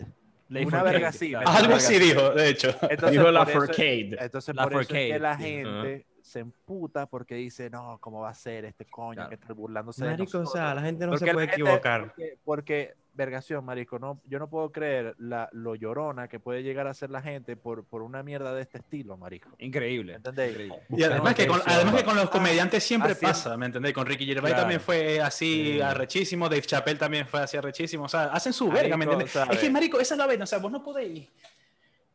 [0.49, 1.49] Ley Una Fourcade, verga así, claro.
[1.51, 2.69] Una Algo así dijo, de hecho.
[2.89, 4.17] Entonces, Dijo la por eso- Furcade.
[4.19, 5.21] Entonces, La por eso es que forcade.
[5.21, 9.29] la gente se emputa porque dice, no, ¿cómo va a ser este coño Claro.
[9.31, 11.63] que está burlándose de Marico, o nosotros?" sea, la gente no Porque se puede gente-
[11.63, 12.01] equivocar.
[12.15, 16.87] Porque, porque, vergación, marico, no, yo no puedo creer la, lo llorona que puede llegar
[16.87, 19.51] a ser la gente por, por una mierda de este estilo, marico.
[19.59, 20.15] Increíble.
[20.15, 20.53] ¿Entendéis?
[20.53, 20.79] increíble.
[20.91, 23.93] Y además que, con, además que con los comediantes siempre Haciendo- pasa, ¿me entendés?
[23.93, 24.63] Con Ricky Gervais Claro.
[24.63, 25.81] también fue así Sí.
[25.81, 29.33] arrechísimo, Dave Chappelle también fue así arrechísimo, o sea, hacen su verga, ¿me Marico, entendés?
[29.33, 29.57] ¿sabes?
[29.57, 31.29] Es que, marico, esa es la vaina, o sea, vos no podéis...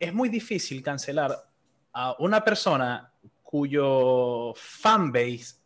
[0.00, 1.36] Es muy difícil cancelar
[1.92, 3.12] a una persona
[3.56, 5.56] cuyo fanbase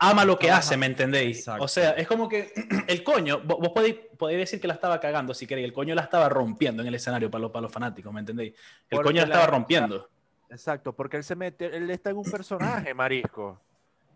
[0.00, 1.38] ama lo que hace, ¿me entendéis?
[1.38, 1.64] Exacto.
[1.64, 2.52] O sea, es como que
[2.88, 5.94] el coño, vos, vos podéis, podéis decir que la estaba cagando si queréis, el coño
[5.94, 8.52] la estaba rompiendo en el escenario para los, para los fanáticos, ¿me entendéis?
[8.90, 10.08] El Porque coño la la- estaba rompiendo.
[10.50, 13.60] Exacto, porque él se mete, él está en un personaje, marisco.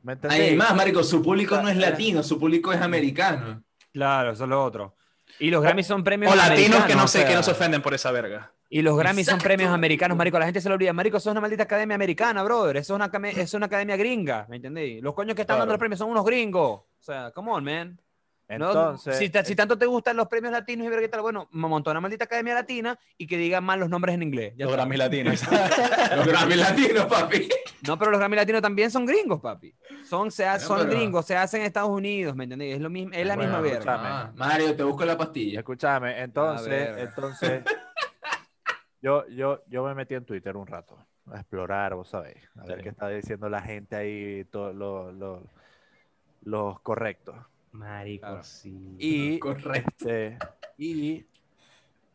[0.03, 0.43] ¿Me entendéis?
[0.43, 3.63] Además, marico, su público no es latino, su público es americano.
[3.93, 4.95] Claro, eso es lo otro.
[5.39, 7.51] Y los Grammys son premios O latinos que americanos, no o sé, que no se
[7.53, 8.51] ofenden por esa verga.
[8.75, 10.39] Y los Grammys son premios americanos, marico.
[10.39, 10.95] La gente se lo olvida.
[10.95, 12.79] Marico, eso es una maldita academia americana, brother.
[12.79, 15.03] Eso es una, eso es una academia gringa, ¿me entendéis?
[15.03, 16.81] Los coños que están dando los premios son unos gringos.
[16.81, 18.01] O sea, come on, man.
[18.49, 21.23] No, Entonces, si, ta- si tanto te gustan los premios latinos y ver qué tal,
[21.23, 24.53] bueno, me montó una maldita academia latina y que digan mal los nombres en inglés.
[24.59, 24.75] Ya Los.
[24.75, 25.43] Grammys latinos.
[26.17, 27.49] Los Grammy latinos, papi.
[27.87, 29.75] No, pero los Grammy latinos también son gringos, papi.
[30.05, 32.75] Son, se ha- Bueno, son pero- gringos, se hacen en Estados Unidos, ¿me entendéis?
[32.77, 33.95] Es, lo mismo, es la Bueno, misma verga.
[33.99, 35.61] Ah, Mario, te busco la pastilla.
[35.61, 37.63] escúchame, entonces, entonces,
[39.03, 40.97] yo, yo, yo me metí en Twitter un rato
[41.31, 45.43] a explorar, vos sabéis, a ver qué está diciendo la gente ahí, todos los los-
[46.45, 47.37] los correctos.
[47.73, 48.43] Marico, Claro.
[48.43, 48.97] sí.
[48.99, 49.91] Y Correcto.
[50.09, 50.39] este,
[50.77, 51.25] y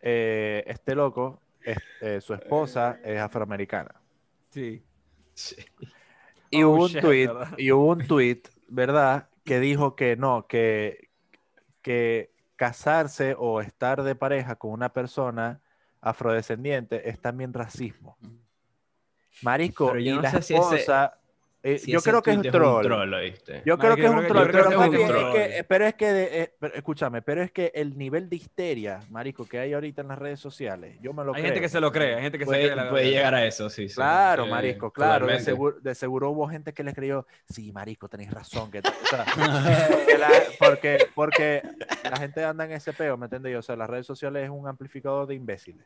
[0.02, 3.96] eh, este loco, es- eh, su esposa es afroamericana.
[4.50, 4.84] Sí.
[6.50, 7.54] Y Oh, hubo un shit, tweet, ¿verdad?
[7.58, 9.30] y hubo un tweet, ¿verdad?
[9.44, 11.10] Que dijo que no, que,
[11.82, 15.62] que casarse o estar de pareja con una persona
[16.02, 18.18] afrodescendiente es también racismo.
[19.42, 21.18] Marisco, Pero yo y no la sé si ese- esposa,
[21.64, 22.84] eh, Si yo creo que es un troll.
[22.84, 25.34] Yo creo Marico, que es un troll, yo creo pero, que es un troll.
[25.34, 29.00] que- pero es que, de- eh, pero escúchame, pero es que el nivel de histeria,
[29.10, 31.46] marico, que hay ahorita en las redes sociales, yo me lo Hay creo.
[31.46, 33.46] gente que se lo cree, hay gente que se Puede, cree la puede llegar a
[33.46, 33.90] eso, sí.
[33.90, 33.96] sí.
[33.96, 35.26] Claro, sí, marisco, claro.
[35.28, 38.70] De seguro, de seguro hubo gente que le creyó, sí, marisco, tenéis razón.
[38.72, 39.26] Que, o sea,
[40.08, 41.62] que la- porque, porque
[42.04, 43.58] la gente anda en ese peo, ¿me entendéis?
[43.58, 45.86] O sea, las redes sociales es un amplificador de imbéciles.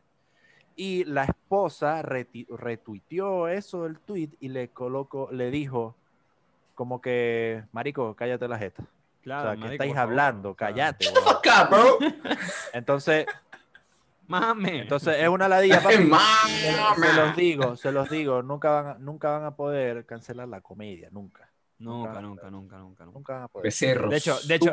[0.75, 5.95] Y la esposa retuiteó eso del tweet y le colocó, le dijo
[6.75, 8.83] como que, marico, cállate la jeta.
[9.21, 10.55] Claro, o sea, ¿qué marico, estáis hablando?
[10.55, 10.73] Claro.
[10.73, 11.05] Cállate.
[11.09, 11.23] weón.
[11.23, 11.97] Fuck up, bro.
[12.73, 13.25] Entonces,
[14.27, 14.79] Mame.
[14.79, 15.83] entonces es una ladilla.
[15.83, 15.97] papi.
[15.97, 16.95] Mame.
[16.95, 20.61] Se los digo, se los digo, nunca van, a, nunca van a poder cancelar la
[20.61, 21.50] comedia, nunca.
[21.81, 23.43] Nunca, nunca, nunca, nunca, nunca.
[23.43, 23.63] A poder.
[23.65, 24.09] Becerros.
[24.09, 24.71] De hecho, de hecho,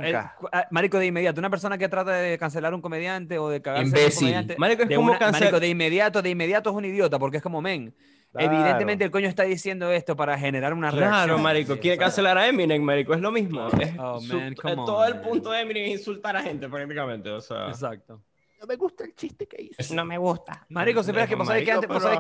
[0.53, 3.83] ah, marico, de inmediato, una persona que trata de cancelar un comediante o de cagarse
[3.89, 4.19] en un Imbécil.
[4.21, 7.19] comediante, Marico, es de como una- cancel- marico, de inmediato, de inmediato es un idiota,
[7.19, 7.95] porque es como, men,
[8.31, 8.53] Claro.
[8.53, 11.43] evidentemente el coño está diciendo esto para generar una Claro, reacción.
[11.43, 13.67] marico, Sí, quiere cancelar a Eminem, marico, es lo mismo.
[13.99, 17.41] Oh, su- man, come todo el punto de Eminem es insultar a gente prácticamente, o
[17.41, 17.69] sea.
[17.69, 18.23] Exacto.
[18.61, 19.95] No me gusta el chiste que hizo.
[19.95, 20.67] No me gusta.
[20.69, 21.65] Marico, es que, sabés que Marico, antes,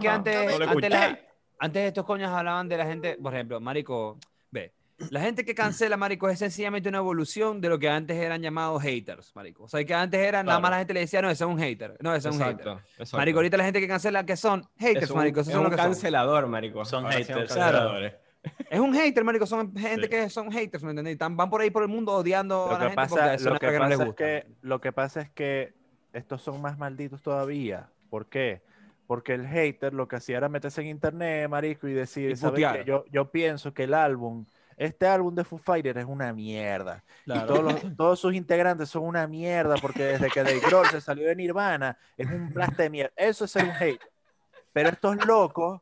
[0.00, 0.88] que antes, no lo antes, escuché.
[0.88, 1.18] la-
[1.58, 4.18] antes estos coños hablaban de la gente, por ejemplo, marico,
[5.10, 8.82] la gente que cancela, marico, es sencillamente una evolución de lo que antes eran llamados
[8.82, 9.64] haters, marico.
[9.64, 10.72] O sea, que antes era, nada más Claro.
[10.74, 12.68] la gente le decía, no, ese es un hater, no, ese es un hater.
[12.98, 13.16] Exacto.
[13.16, 15.64] Marico, ahorita la gente que cancela, que son haters, es un, marico, es son un
[15.64, 15.84] lo que son.
[15.86, 16.84] cancelador, marico.
[16.84, 18.14] Son Ahora haters, canceladores.
[18.70, 20.08] Es un hater, marico, son gente Sí.
[20.08, 21.12] que son haters, ¿me entendés?
[21.12, 23.34] Están- Van por ahí por el mundo odiando a Lo la que gente porque pasa,
[23.34, 24.24] es lo que que no les pasa es gusta.
[24.24, 25.72] que, lo que pasa es que
[26.12, 27.88] estos son más malditos todavía.
[28.10, 28.62] ¿Por qué?
[29.06, 32.64] Porque el hater lo que hacía era meterse en internet, marico, y decir, Y ¿sabes
[32.72, 32.84] qué?
[32.86, 34.44] Yo, yo pienso que el álbum,
[34.78, 37.04] este álbum de Foo Fighters es una mierda.
[37.26, 41.00] Y todos, los- todos sus integrantes son una mierda porque desde que Dave Grohl se
[41.00, 43.12] salió de Nirvana es un plaste de mierda.
[43.16, 44.00] Eso es ser un hate.
[44.72, 45.80] Pero estos locos,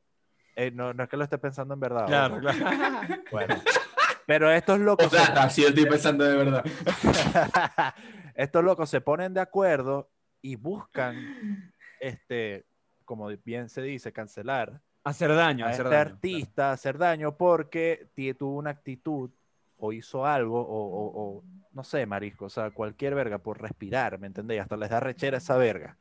[0.57, 2.07] eh, no, no es que lo esté pensando en verdad.
[2.07, 2.41] Claro, ojo.
[2.43, 2.59] claro.
[3.31, 3.55] Bueno.
[4.27, 6.65] Pero estos O locos, sea, se- así estoy pensando de verdad.
[8.35, 10.11] estos locos se ponen de acuerdo
[10.43, 12.67] y buscan, este,
[13.05, 16.21] como bien se dice, cancelar Hacer daño, a hacer este daño.
[16.21, 19.31] artista, hacer daño porque tuvo una actitud
[19.79, 24.19] o hizo algo o, o- o, no sé, marisco, o sea, cualquier verga por respirar,
[24.19, 24.63] ¿me entendéis?
[24.63, 25.97] Hasta les da rechera esa verga.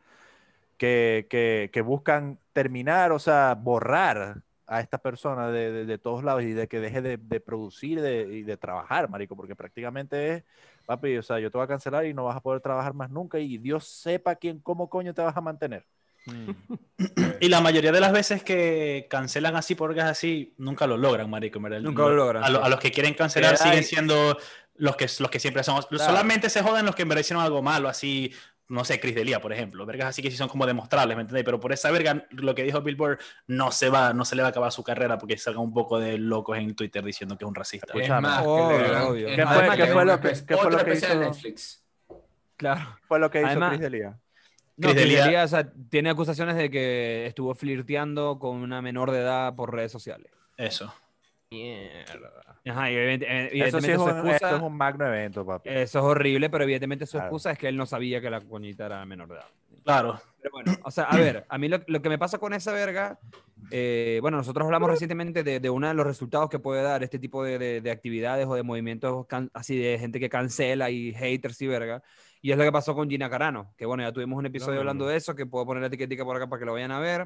[0.77, 6.23] Que, que, que buscan terminar, o sea, borrar a esta persona de, de- de todos
[6.23, 10.33] lados y de que deje de, de producir de- y de trabajar, marico, porque prácticamente
[10.35, 10.45] es,
[10.85, 13.09] papi, o sea, yo te voy a cancelar y no vas a poder trabajar más
[13.11, 15.85] nunca y Dios sepa quién, cómo coño te vas a mantener.
[16.25, 16.51] Mm.
[17.39, 21.29] Y la mayoría de las veces que cancelan así por gas así, nunca lo logran,
[21.29, 21.59] marico.
[21.59, 21.79] verdad.
[21.81, 23.83] Nunca lo logran, A, lo- a los que quieren cancelar Queda siguen ahí.
[23.83, 24.37] siendo
[24.75, 25.81] los que, los que siempre son.
[25.97, 28.33] Solamente se joden los que en hicieron algo malo, así,
[28.67, 29.85] no sé, Chris Delia, por ejemplo.
[29.85, 31.45] Vergas así que sí son como demostrables, ¿me entendéis?
[31.45, 34.47] Pero por esa verga, lo que dijo Billboard, no se va, no se le va
[34.47, 37.47] a acabar su carrera porque salgan un poco de locos en Twitter diciendo que es
[37.47, 37.93] un racista.
[37.93, 39.27] Es más, que Obvio, obvio.
[39.27, 41.15] es ¿Qué fue- que qué fue lo que- qué fue lo que hizo?
[41.19, 41.83] Netflix.
[42.57, 42.97] Claro.
[43.07, 44.17] Fue lo que hizo Además- Chris Delia.
[44.77, 48.81] No, Chris Chris D'Elia- D'Elia, o sea, tiene acusaciones de que estuvo flirteando con una
[48.81, 50.31] menor de edad por redes sociales.
[50.57, 50.93] Eso.
[51.51, 52.59] Mierda.
[52.67, 55.05] Ajá, y evidente- eh, Eso sí evidentemente es su un, excusa, esto es un magno
[55.07, 55.69] evento, papi.
[55.69, 57.27] eso es horrible, pero evidentemente su Claro.
[57.27, 59.45] excusa es que él no sabía que la coñita era menor de edad.
[59.83, 60.19] Claro.
[60.41, 62.71] Pero bueno, o sea, a ver, a mí lo, lo que me pasa con esa
[62.73, 63.19] verga,
[63.71, 67.19] eh, bueno, nosotros hablamos recientemente de, de uno de los resultados que puede dar este
[67.19, 71.13] tipo de, de- de actividades o de movimientos can- así de gente que cancela y
[71.13, 72.01] haters y verga.
[72.45, 74.75] Y es lo que pasó con Gina Carano, que bueno, ya tuvimos un episodio No,
[74.75, 76.91] no, hablando de eso, que puedo poner la etiquetica por acá para que lo vayan
[76.91, 77.25] a ver.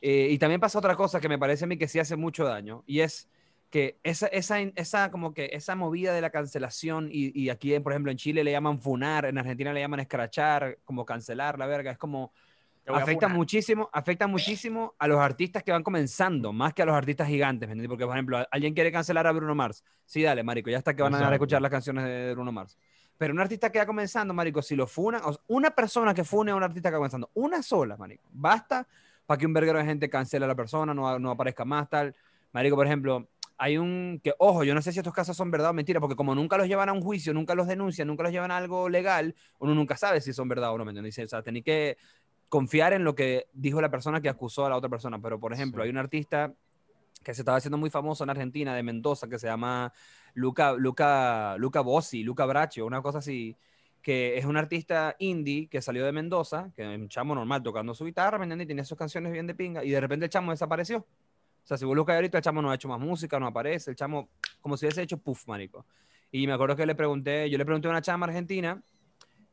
[0.00, 2.44] Eh, y también pasa otra cosa que me parece a mí que sí hace mucho
[2.44, 3.30] daño, y es
[3.70, 7.92] que esa, esa, esa, como que esa movida de la cancelación, y, y aquí, por
[7.92, 11.92] ejemplo, en Chile le llaman funar, en Argentina le llaman escrachar, como cancelar la verga,
[11.92, 12.32] es como
[12.96, 17.28] afecta muchísimo, afecta muchísimo a los artistas que van comenzando, más que a los artistas
[17.28, 17.86] gigantes, ¿me?
[17.86, 19.84] Porque, por ejemplo, alguien quiere cancelar a Bruno Mars.
[20.04, 22.76] Sí, dale, marico, ya está que van a escuchar las canciones de Bruno Mars.
[23.18, 26.24] Pero un artista que va comenzando, marico, si lo funan, o sea, una persona que
[26.24, 28.86] fune a un artista que va comenzando, una sola, marico, basta
[29.26, 32.14] para que un verguero de gente cancele a la persona, no, no aparezca más, tal.
[32.52, 33.28] Marico, por ejemplo,
[33.58, 36.16] hay un que, ojo, yo no sé si estos casos son verdad o mentira, porque
[36.16, 38.88] como nunca los llevan a un juicio, nunca los denuncian, nunca los llevan a algo
[38.88, 41.18] legal, uno nunca sabe si son verdad o no, ¿me entiendes?
[41.18, 41.98] O sea, tenéis que
[42.48, 45.20] confiar en lo que dijo la persona que acusó a la otra persona.
[45.20, 46.54] Pero, por ejemplo, hay un artista
[47.22, 49.92] que se estaba haciendo muy famoso en Argentina, de Mendoza, que se llama
[50.34, 53.56] Luca, Luca, Luca Bossi, Luca Braccio, una cosa así,
[54.02, 57.94] que es un artista indie que salió de Mendoza, que es un chamo normal tocando
[57.94, 58.66] su guitarra, ¿me entiendes?
[58.66, 60.98] Y tenía sus canciones bien de pinga, y de repente el chamo desapareció.
[60.98, 63.90] O sea, si vos buscas ahorita, el chamo no ha hecho más música, no aparece,
[63.90, 65.84] el chamo como si hubiese hecho puff, marico.
[66.30, 68.82] Y me acuerdo que le pregunté, yo le pregunté a una chama argentina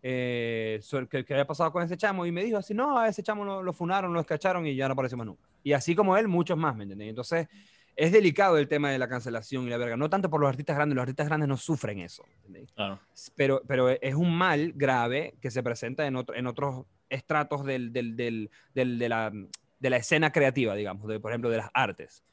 [0.08, 3.64] eh, qué, había pasado con ese chamo y me dijo así, no, a ese chamo
[3.64, 5.42] lo, funaron, lo escacharon y ya no apareció más nunca.
[5.64, 7.10] Y así como él, muchos más, ¿me entiendes?
[7.10, 7.48] Entonces,
[7.96, 9.96] es delicado el tema de la cancelación y la verga.
[9.98, 12.24] No tanto por los artistas grandes, los artistas grandes no sufren eso.
[12.76, 13.00] Claro.
[13.36, 17.94] Pero, pero es un mal grave que se presenta en, otro- en otros estratos del,
[17.94, 19.32] del- del- del- de, la,
[19.80, 22.24] de la escena creativa, digamos, de, por ejemplo, de las artes.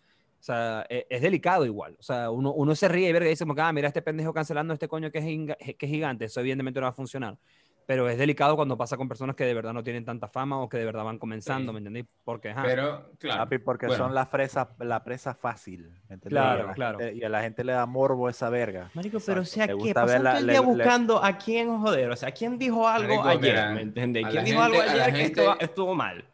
[0.41, 1.95] O sea, e- es, delicado igual.
[2.01, 4.73] O sea, uno, uno se ríe y verga y dice, ah, mira este pendejo cancelando
[4.73, 6.25] a este coño que es, que es gigante.
[6.25, 7.39] Eso evidentemente no va a funcionar.
[7.85, 10.69] Pero es delicado cuando pasa con personas que de verdad no tienen tanta fama o
[10.69, 11.73] que de verdad van comenzando, Sí.
[11.75, 12.07] ¿me entendéis?
[12.25, 13.41] Porque, ajá, Pero, claro.
[13.43, 15.89] Papi, porque bueno, son la presa, la presa fácil.
[16.09, 16.29] ¿me entendés?
[16.31, 17.11] Claro, y la claro.
[17.11, 18.91] y a la gente le da morbo esa verga.
[18.95, 19.93] Marico, pero o sea, Le ¿qué?
[19.95, 22.11] Pasan todo el le- día le- buscando a quién joder.
[22.11, 23.41] O sea, ¿quién dijo algo Marico, ayer?
[23.41, 24.25] mira, ¿Me entiendes?
[24.25, 26.25] a ¿Quién dijo algo gente- a la ayer que gente- estuvo, estuvo mal?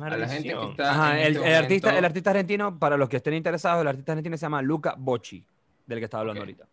[0.00, 3.08] a la gente que está Ajá, el, este el artista, el artista argentino, para los
[3.08, 5.44] que estén interesados, el artista argentino se llama Luca Bocci,
[5.86, 6.44] del que estaba hablando Ok.
[6.46, 6.64] ahorita.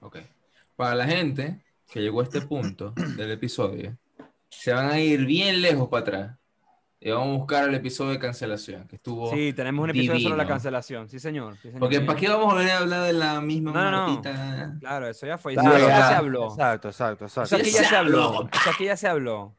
[0.00, 0.18] Ok.
[0.76, 3.96] Para la gente que llegó a este punto del episodio,
[4.48, 6.36] se van a ir bien lejos para atrás
[6.98, 9.30] y vamos a buscar el episodio de cancelación, que estuvo...
[9.32, 10.48] Sí, tenemos un episodio sobre la divino.
[10.48, 11.08] cancelación.
[11.08, 11.54] Sí, señor.
[11.56, 11.78] sí, señor.
[11.80, 14.22] Porque ¿para qué vamos a volver a hablar de la misma No, no,
[14.80, 15.54] Claro, eso ya fue.
[15.54, 16.08] Claro, eso ya ya.
[16.08, 16.46] se habló.
[16.50, 17.56] Exacto, exacto, exacto.
[17.56, 18.24] Eso aquí Ya ya se habló.
[18.24, 19.56] habló, Eso aquí ya se habló.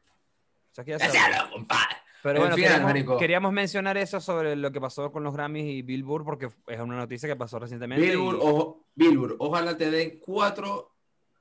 [0.72, 1.50] Eso aquí ya se Ya se habló.
[1.52, 1.96] compadre.
[2.20, 5.64] Pero En bueno, fin, queríamos, queríamos mencionar eso sobre lo que pasó con los Grammys
[5.64, 8.04] y Billboard, porque es una noticia que pasó recientemente.
[8.04, 10.96] y- Billboard, ojo- Billboard, ojalá te den cuatro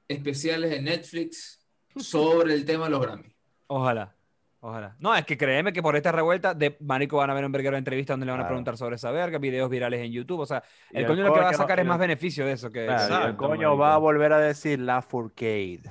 [0.08, 1.60] especiales en Netflix
[1.96, 3.34] sobre el tema de los Grammy.
[3.68, 4.14] Ojalá.
[4.60, 4.96] Ojalá.
[5.00, 7.76] No, es que créeme que por esta revuelta de Marico van a ver un verguero
[7.76, 10.40] de entrevistas donde le van a preguntar sobre esa verga, videos virales en YouTube.
[10.40, 12.72] O sea, el el coño lo que va a sacar es más beneficio de eso
[12.72, 12.86] que.
[12.86, 13.78] Claro, el coño marico.
[13.78, 15.82] va a volver a decir la Furcade.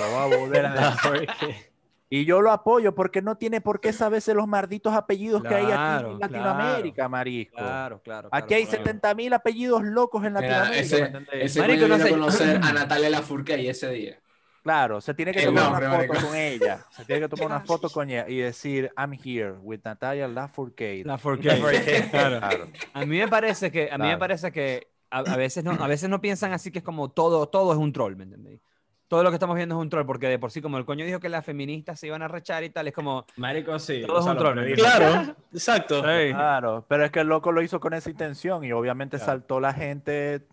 [0.00, 1.71] Va a volver a decir.
[2.14, 5.62] Y yo lo apoyo porque no tiene por qué saberse los malditos apellidos que hay
[5.64, 7.56] aquí Claro, en Latinoamérica, marisco.
[7.56, 8.28] Claro, claro.
[8.32, 8.84] Aquí hay claro.
[8.84, 11.26] 70 mil apellidos locos en Mira, Latinoamérica.
[11.32, 14.18] ese, ese Marico, no sé- conocer a Natalia Lafourcade ese día.
[14.62, 16.26] Claro, se tiene que El tomar nombre, una foto marico.
[16.28, 16.86] con ella.
[16.90, 21.04] Se tiene que tomar una foto con ella y decir, I'm here with Natalia Lafourcade.
[21.06, 22.10] La 4K.
[22.10, 22.38] Claro.
[22.40, 22.68] Claro.
[22.92, 24.18] A mí me parece que, a mí me Claro.
[24.18, 27.48] parece que a, a veces no, a veces no piensan así que es como todo,
[27.48, 28.60] todo es un troll, ¿me entendéis?
[29.12, 31.04] Todo lo que estamos viendo es un troll, porque de por sí, como el coño
[31.04, 33.26] dijo que las feministas se iban a rechar y tal, es como.
[33.36, 34.04] Marico, sí.
[34.06, 34.76] Todo es un lo troll, predijo.
[34.80, 36.08] Claro, exacto.
[36.08, 39.32] "Ey, Claro, pero es que el loco lo hizo con esa intención y obviamente Claro.
[39.32, 40.46] saltó la gente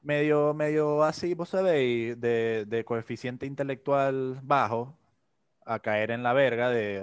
[0.00, 4.96] medio, medio así, vos sabéis, de, de coeficiente intelectual bajo
[5.66, 7.00] a caer en la verga de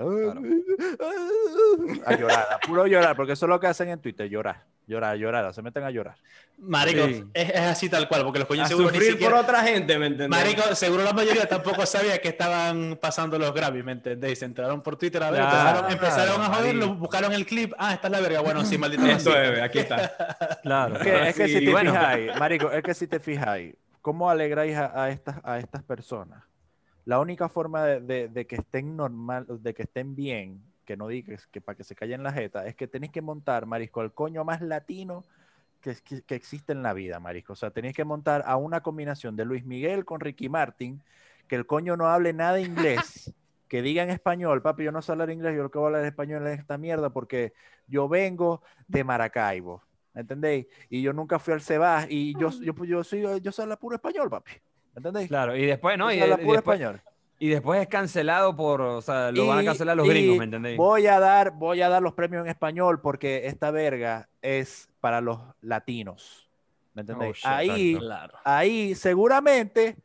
[2.05, 5.15] a llorar, a puro llorar, porque eso es lo que hacen en Twitter, llorar, llorar,
[5.17, 6.15] llorar, se meten a llorar.
[6.57, 7.23] Marico, Sí.
[7.33, 9.35] es, es así tal cual, porque los coños A seguro ni sufrir siquiera...
[9.35, 10.29] por otra gente, ¿me entiendes?
[10.29, 14.39] Marico, seguro la mayoría tampoco sabía que estaban pasando los Grammys, ¿me entendéis?
[14.39, 16.55] Se entraron por Twitter a ver, Claro, empezaron, empezaron a marico.
[16.57, 19.05] joderlo, buscaron el clip, ah, esta es la verga, bueno, sí, maldito.
[19.05, 20.59] Esto es, aquí está.
[20.61, 20.95] Claro.
[20.97, 21.91] Es que, es que Sí, si te bueno.
[21.93, 26.43] fijáis, marico, es que si te fijáis, ¿cómo alegráis a, a estas, a estas personas?
[27.05, 31.07] La única forma de, de- de que estén normal, de que estén bien, que no
[31.07, 34.13] digas que para que se callen la jeta, es que tenéis que montar, marisco, el
[34.13, 35.23] coño más latino
[35.81, 37.53] que, que- que existe en la vida, marisco.
[37.53, 41.01] O sea, tenéis que montar a una combinación de Luis Miguel con Ricky Martin,
[41.47, 43.33] que el coño no hable nada inglés,
[43.67, 45.87] que diga en español, papi, yo no sé hablar inglés, yo lo que voy a
[45.89, 47.53] hablar español es esta mierda porque
[47.87, 49.83] yo vengo de Maracaibo.
[50.13, 50.67] ¿Me entendéis?
[50.89, 53.95] Y yo nunca fui al Cebas y yo, yo, yo soy yo sé hablar puro
[53.95, 54.51] español, papi.
[54.93, 55.27] ¿Me entendéis?
[55.29, 56.11] Claro, y después, ¿no?
[56.11, 57.01] Y, y puro después, español.
[57.39, 60.37] y después es cancelado por, o sea, lo van a Y- cancelar los y gringos,
[60.37, 60.77] ¿me entendéis?
[60.77, 65.21] Voy a dar, voy a dar los premios en español porque esta verga es para
[65.21, 66.49] los latinos.
[66.93, 67.43] ¿Me entendéis?
[67.45, 68.33] Oh, ahí, Claro.
[68.43, 69.95] ahí seguramente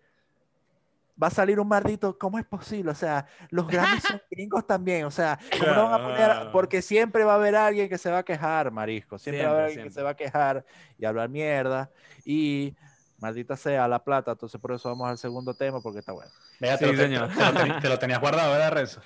[1.20, 2.90] va a salir un maldito, ¿cómo es posible?
[2.90, 6.31] O sea, los Grammys son gringos también, o sea, ¿cómo no van a poner?
[6.31, 9.51] a- Porque siempre va a haber alguien que se va a quejar, marisco, siempre, va
[9.51, 10.64] a haber Siempre, alguien que se va a quejar
[10.99, 11.90] y hablar mierda
[12.25, 12.75] y
[13.19, 16.31] maldita sea la plata, entonces por eso vamos al segundo tema porque está bueno.
[16.61, 17.29] Venga, te, Sí, lo, señor.
[17.29, 19.01] te lo teni- te lo tenías guardado, ¿verdad, Renzo?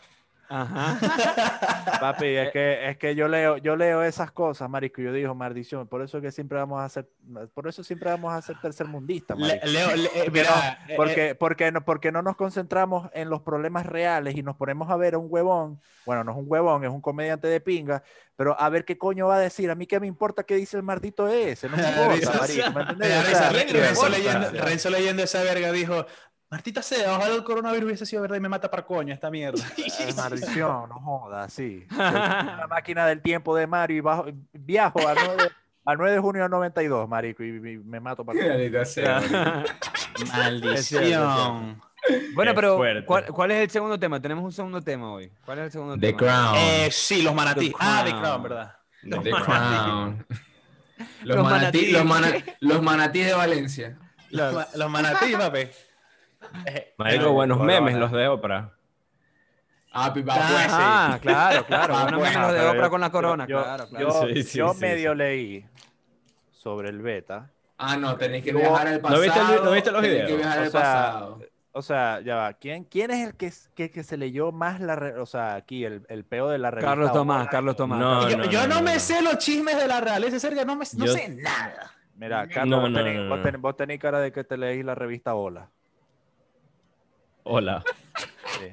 [0.51, 0.99] Ajá.
[2.01, 5.35] Papi, es que, es que yo leo, yo leo esas cosas, marisco, y yo digo,
[5.35, 7.09] maldición, por eso que siempre vamos a ser,
[7.55, 9.67] por eso siempre vamos a ser tercermundistas, Le- marico.
[9.69, 13.87] Leo, le- eh, mira, eh, Porque, porque, no, porque no nos concentramos en los problemas
[13.87, 16.91] reales y nos ponemos a ver a un huevón, bueno, no es un huevón, es
[16.91, 18.03] un comediante de pinga,
[18.35, 20.77] pero a ver qué coño va a decir, a mí qué me importa qué dice
[20.77, 22.99] el maldito ese, no me importa, marico,
[24.65, 26.07] Renzo leyendo esa verga dijo,
[26.51, 29.63] Martita sea, ojalá el coronavirus hubiese sido verdad y me mata para coño esta mierda.
[30.01, 31.87] Eh, maldición, no jodas, sí.
[31.97, 35.51] La máquina del tiempo de Mario y bajo- viajo al 9,
[35.85, 39.21] al 9 de junio del 92, marico, y, y me mato para Maldita sea.
[40.27, 41.81] Maldición.
[42.35, 42.81] bueno, pero.
[43.07, 44.21] ¿cuál, cuál es el segundo tema?
[44.21, 45.31] Tenemos un segundo tema hoy.
[45.45, 46.19] ¿Cuál es el segundo The tema?
[46.19, 46.57] Crown.
[46.59, 47.71] Eh, sí, los manatí.
[47.71, 48.43] The Ah, The Crown.
[48.43, 48.75] ¿verdad?
[49.03, 50.27] The Crown.
[51.23, 51.93] Los, Los manatí, manatí.
[51.93, 53.99] los, mana- los manatí de Valencia.
[54.31, 55.69] Los, los manatí, papi.
[56.99, 57.81] Marico, buenos Corona.
[57.81, 58.71] memes los de Oprah.
[59.93, 60.67] Ah, pipa, Ah, pues.
[60.71, 61.95] Ah, claro, claro.
[61.97, 64.09] Ah, Buenos bueno, memes de Pero Oprah yo- con la corona, yo- claro, claro.
[64.09, 65.19] Yo, Sí, sí, yo sí, medio sí.
[65.19, 65.67] leí
[66.53, 67.51] sobre el beta.
[67.77, 69.23] Ah, no, tenéis que viajar al ¿No pasado.
[69.23, 70.31] viste el- no viste los tenéis videos?
[70.31, 71.41] que viajar O al sea, pasado.
[71.73, 72.53] O sea, ya va.
[72.55, 74.97] ¿Quién, quién es el que, que, que se leyó más la...
[74.97, 76.91] re- o sea, aquí, el, el peo de la revista?
[76.91, 77.49] Carlos Tomás?
[77.49, 77.99] Carlos Tomás.
[77.99, 79.01] No, yo no, yo no, no, me no.
[79.01, 81.93] sé los chismes de la realeza, cerca, no, me, no Yo- sé nada.
[82.17, 84.57] Mira, No, Carlos, vos, tenés, no, no, vos tenés- vos tenés cara de que te
[84.59, 85.71] leís la revista Hola.
[87.45, 87.83] Hola.
[88.59, 88.67] Sí.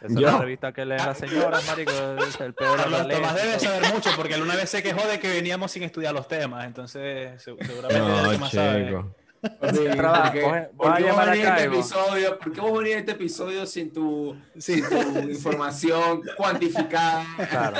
[0.00, 1.90] Esa es la revista que leen las señoras, marico.
[2.18, 3.34] Es el peor de la Carlos Tomás realeza.
[3.46, 6.28] debe saber mucho porque él una vez se quejó de que veníamos sin estudiar los
[6.28, 9.04] temas, entonces se- seguramente es el que No, más sabe.
[9.60, 12.38] ¿por qué- coge- ¿Por vas a qué vos venís a este episodio?
[12.38, 17.76] ¿Por qué vos venís a este episodio sin tu, sin tu información cuantificada, Claro.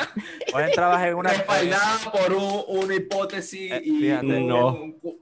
[0.53, 1.31] Vos entrabas en una...
[1.31, 4.27] respaldada por un- una hipótesis Eh, y fíjate.
[4.41, 4.79] No.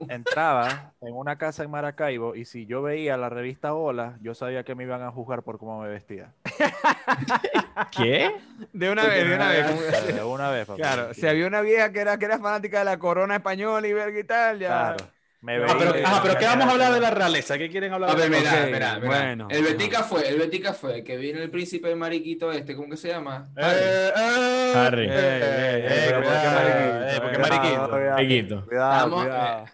[0.09, 4.65] entraba en una casa en Maracaibo y si yo veía la revista Hola, yo sabía
[4.65, 6.33] que me iban a juzgar por cómo me vestía.
[7.91, 8.31] ¿Qué?
[8.73, 9.67] De una Porque vez, de una vez.
[9.67, 9.81] como-
[10.17, 10.77] De una vez, papá.
[10.77, 13.93] Claro, si había una vieja que era, que era fanática de la corona española y
[13.93, 14.69] verga y tal, ya.
[14.69, 15.05] Claro.
[15.43, 17.59] Me Ah, pero, ah, pero ¿qué vamos a hablar de la realeza?
[17.59, 19.07] ¿Qué quieren hablar A de ver, la mira, Ok, mira, mira.
[19.09, 19.65] bueno, el.
[19.65, 23.09] Betica fue, el Betica fue, que vino el príncipe de mariquito este, ¿cómo que se
[23.09, 23.51] llama?
[23.57, 25.07] Eh, eh, Harry.
[25.07, 27.07] eh, eh, ey, cuidado, ¿por qué mariquito?
[27.09, 29.73] eh, ¿por qué Cuidado, mariquito?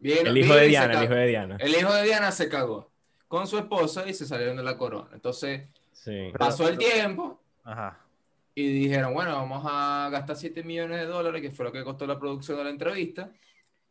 [0.00, 1.56] Vino- El hijo de Diana, el hijo de Diana.
[1.60, 2.90] El hijo de Diana se cagó
[3.28, 5.08] con su esposa y se salieron de la corona.
[5.14, 6.30] Entonces Sí.
[6.38, 7.98] pasó el tiempo Ajá.
[8.54, 12.06] y dijeron, bueno, vamos a gastar 7 millones de dólares, que fue lo que costó
[12.06, 13.30] la producción de la entrevista,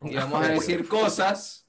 [0.02, 1.68] y vamos a decir cosas,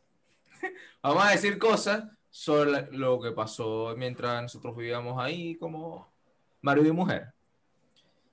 [1.03, 6.13] vamos a decir cosas sobre lo que pasó mientras nosotros vivíamos ahí como
[6.63, 7.33] marido y mujer.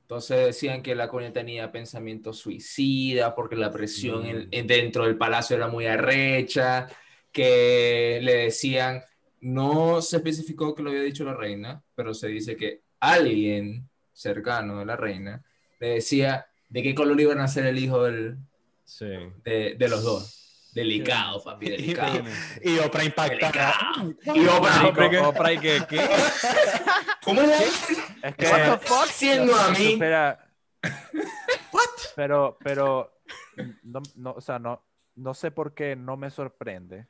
[0.02, 5.18] Entonces decían que la coña tenía pensamientos suicidas porque la presión en- en- dentro del
[5.18, 6.88] palacio era muy arrecha,
[7.32, 9.04] que le decían,
[9.42, 14.80] no se especificó que lo había dicho la reina, pero se dice que alguien cercano
[14.80, 15.44] de la reina
[15.80, 18.38] le decía de qué color iban a ser el hijo del-
[18.88, 19.06] Sí.
[19.44, 20.70] de, de los dos.
[20.74, 22.22] Delicado, papi, delicado.
[22.64, 23.76] Y Oprah impactada.
[24.24, 25.82] Y Oprah, Marico, Oprah, ¿y qué?
[25.90, 26.08] ¿Qué?
[27.24, 27.90] ¿Cómo es?
[28.22, 29.94] Es que, What the fuck siendo a mí?
[29.94, 30.40] espera.
[32.16, 33.22] Pero, pero,
[33.84, 34.84] no, no, o sea, no,
[35.16, 37.08] no sé por qué no me sorprende.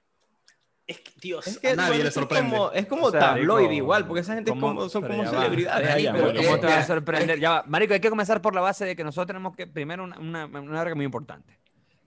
[0.85, 2.49] Es que, Dios, Es que a nadie le es sorprende.
[2.49, 5.15] Como, es como O sea, tabloide digo, igual, porque esa gente es como, son Pero
[5.15, 5.89] como celebridades.
[5.89, 6.43] Marico, marico.
[6.43, 7.39] ¿Cómo te va a sorprender?
[7.39, 7.63] Ya va.
[7.67, 10.45] Marico, hay que comenzar por la base de que nosotros tenemos que, primero, una, una,
[10.45, 11.57] una verga muy importante.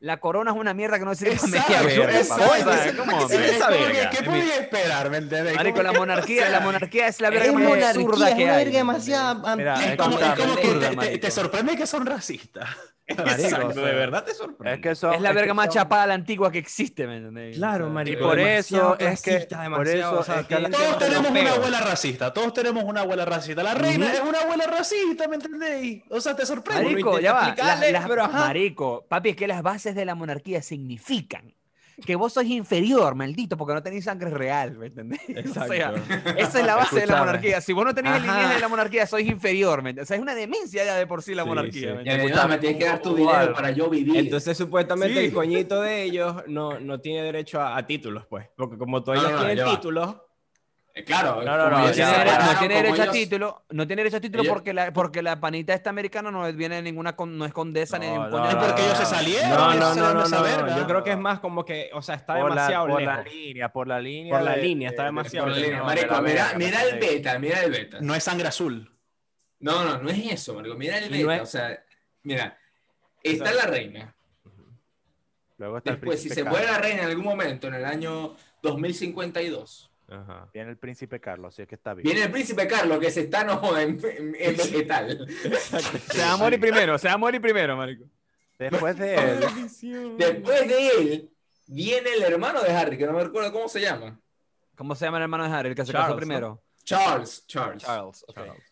[0.00, 2.24] La corona es una mierda que no sirve para media verga,
[3.68, 4.10] verga.
[4.10, 5.10] ¿Qué podía esperar?
[5.10, 5.20] ¿Me?
[5.20, 7.62] Marico, la monarquía, la monarquía es la verga más
[7.96, 8.64] absurda es que una hay.
[8.64, 9.46] verga demasiado
[9.80, 9.96] Es
[10.56, 11.20] te- te, marico.
[11.20, 12.68] te sorprende que son racistas.
[13.10, 14.74] Exacto, Marico, de verdad te sorprende.
[14.76, 16.58] Es que son, Es la es que verga más son- chapada a la antigua que
[16.58, 17.56] existe, ¿me entendés?
[17.56, 18.18] Claro, marico.
[18.18, 21.04] Y por eso es que- por eso o sea, es que que la- Todos gente
[21.06, 22.32] tenemos una abuela racista.
[22.32, 23.62] Todos tenemos una abuela racista.
[23.62, 26.02] La reina es una abuela racista, ¿me entendéis?
[26.10, 26.84] O sea, te sorprende.
[26.84, 27.54] Marico, ya va.
[27.56, 28.38] las- las- pero ajá.
[28.38, 31.54] marico, papi, es que las bases de la monarquía significan
[32.04, 35.20] que vos sois inferior, maldito, porque no tenéis sangre real, ¿me entendés?
[35.60, 35.92] O sea,
[36.36, 37.60] esa es la base de la monarquía.
[37.60, 40.04] Si vos no tenés el linaje de la monarquía, sois inferior, ¿me entiendes?
[40.04, 41.90] O sea, es una demencia ya de por sí la Sí, monarquía.
[41.98, 42.04] sí.
[42.04, 44.16] ¿me ya, me tienes que dar tu dinero para yo vivir.
[44.16, 45.26] Entonces, supuestamente, Sí.
[45.26, 48.46] el coñito de ellos no, no tiene derecho a, a títulos, pues.
[48.56, 50.16] Porque como todos No, ellos no, tienen títulos,
[51.04, 54.92] claro, No, tiene, no derecho a título, no tiene derecho a título ellos- porque la,
[54.92, 58.48] porque la panita esta americana no viene de ninguna, con- no es condesa ni No,
[58.48, 59.50] Es porque ellos se salieron.
[59.50, 60.76] no, no, no, no, verga.
[60.78, 63.22] Yo creo que es más como que, o sea, está por la, demasiado por la
[63.22, 64.34] línea, por la línea.
[64.34, 65.78] Por la de- línea, está de- demasiado Por la línea.
[65.78, 67.98] No, Marico, mira, mira ¿me el beta, mira el beta.
[68.00, 68.90] No es sangre azul.
[69.60, 70.74] No, no, no es eso, Marico.
[70.76, 71.24] Mira el beta.
[71.26, 71.82] no es- O sea,
[72.22, 72.58] mira,
[73.22, 74.14] está la reina.
[75.58, 78.34] Luego está el Después, si se muere la reina en algún momento, en el año
[78.62, 80.50] 2052, Ajá.
[80.52, 82.04] Viene el príncipe Carlos, así es que está bien.
[82.04, 84.00] viene el príncipe Carlos que se está no en,
[84.56, 85.26] vegetal.
[86.10, 88.04] Se va a morir primero, se va a morir primero, marico.
[88.58, 89.40] Después de él,
[90.18, 91.30] Después de él,
[91.66, 94.20] viene el hermano de Harry, que no me recuerdo cómo se llama.
[94.76, 96.16] ¿Cómo se llama el hermano de Harry, el que se Charles, casó ¿no?
[96.18, 96.62] primero?
[96.84, 97.86] Charles, Charles.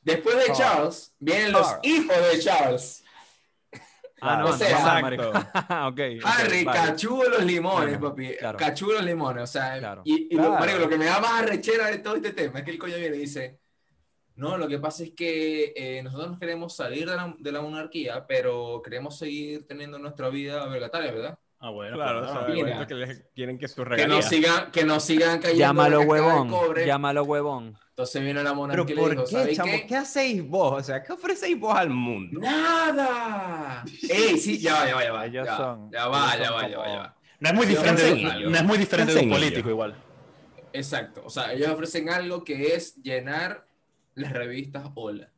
[0.03, 0.59] Después de Charles.
[0.59, 3.05] Charles, vienen los hijos de Charles.
[4.21, 5.29] Ah, no, O sea, no, marico.
[5.31, 6.01] ok.
[6.25, 6.65] Harry, ok, vale.
[6.65, 8.35] cachudo los limones, Claro, papi.
[8.39, 8.59] claro.
[8.59, 9.43] Cachudo los limones.
[9.45, 10.03] O sea, Claro.
[10.05, 12.65] y, y lo, marico, lo que me da más arrechera de todo este tema es
[12.65, 13.61] que el coño viene y dice:
[14.37, 17.61] No, lo que pasa es que eh, nosotros nos queremos salir de la, de la
[17.61, 21.39] monarquía, pero queremos seguir teniendo nuestra vida vergataria, ¿verdad?
[21.61, 21.97] Ah, bueno.
[21.97, 22.47] Claro, o claro.
[22.47, 24.23] sea, cuenta que les quieren que su Que nos, regalía.
[24.23, 25.59] sigan, que nos sigan cayendo.
[25.61, 26.49] Llámalo huevón.
[26.49, 26.87] cobre.
[26.87, 27.77] Llámalo huevón.
[27.99, 29.73] Entonces viene la Pero monarquía y le ¿por dijo: qué, ¿Sabéis chamo?
[29.73, 29.87] qué?
[29.89, 30.81] ¿Qué hacéis vos?
[30.81, 32.39] O sea, ¿qué ofrecéis vos al mundo?
[32.41, 33.85] ¡Nada!
[34.09, 34.57] ¡Ey, sí!
[34.61, 35.27] Ya va, ya va, ya va.
[35.27, 37.17] Ellos ya, son- ya va, ya son va, ya va, ya va.
[37.41, 39.97] No es muy diferente, de, no es muy diferente de un político igual.
[40.73, 41.23] Exacto.
[41.25, 43.67] O sea, ellos ofrecen algo que es llenar
[44.15, 45.33] las revistas Hola.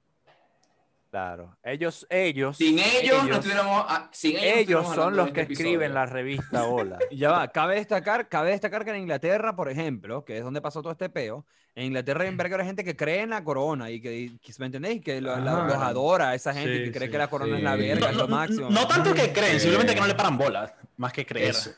[1.10, 1.56] Claro.
[1.62, 3.84] Ellos, ellos, Sin ellos, no ellos, tuviéramos.
[3.88, 6.98] ah, sin ellos, no son los que este escriben la revista Hola.
[7.10, 10.60] Y Ya va, cabe destacar, cabe destacar que en Inglaterra, por ejemplo, que es donde
[10.60, 11.44] pasó todo este peo,
[11.74, 14.52] en Inglaterra hay un verga de gente que cree en la corona y que, que-
[14.58, 15.00] ¿me entendéis?
[15.02, 15.66] Que lo- la- Ah.
[15.66, 18.16] los adora, esa gente Sí, que cree sí, que la corona es la verga, es
[18.16, 18.70] lo máximo.
[18.70, 19.60] No tanto que creen, Sí.
[19.60, 21.50] simplemente que no le paran bolas, más que creer.
[21.50, 21.70] Eso.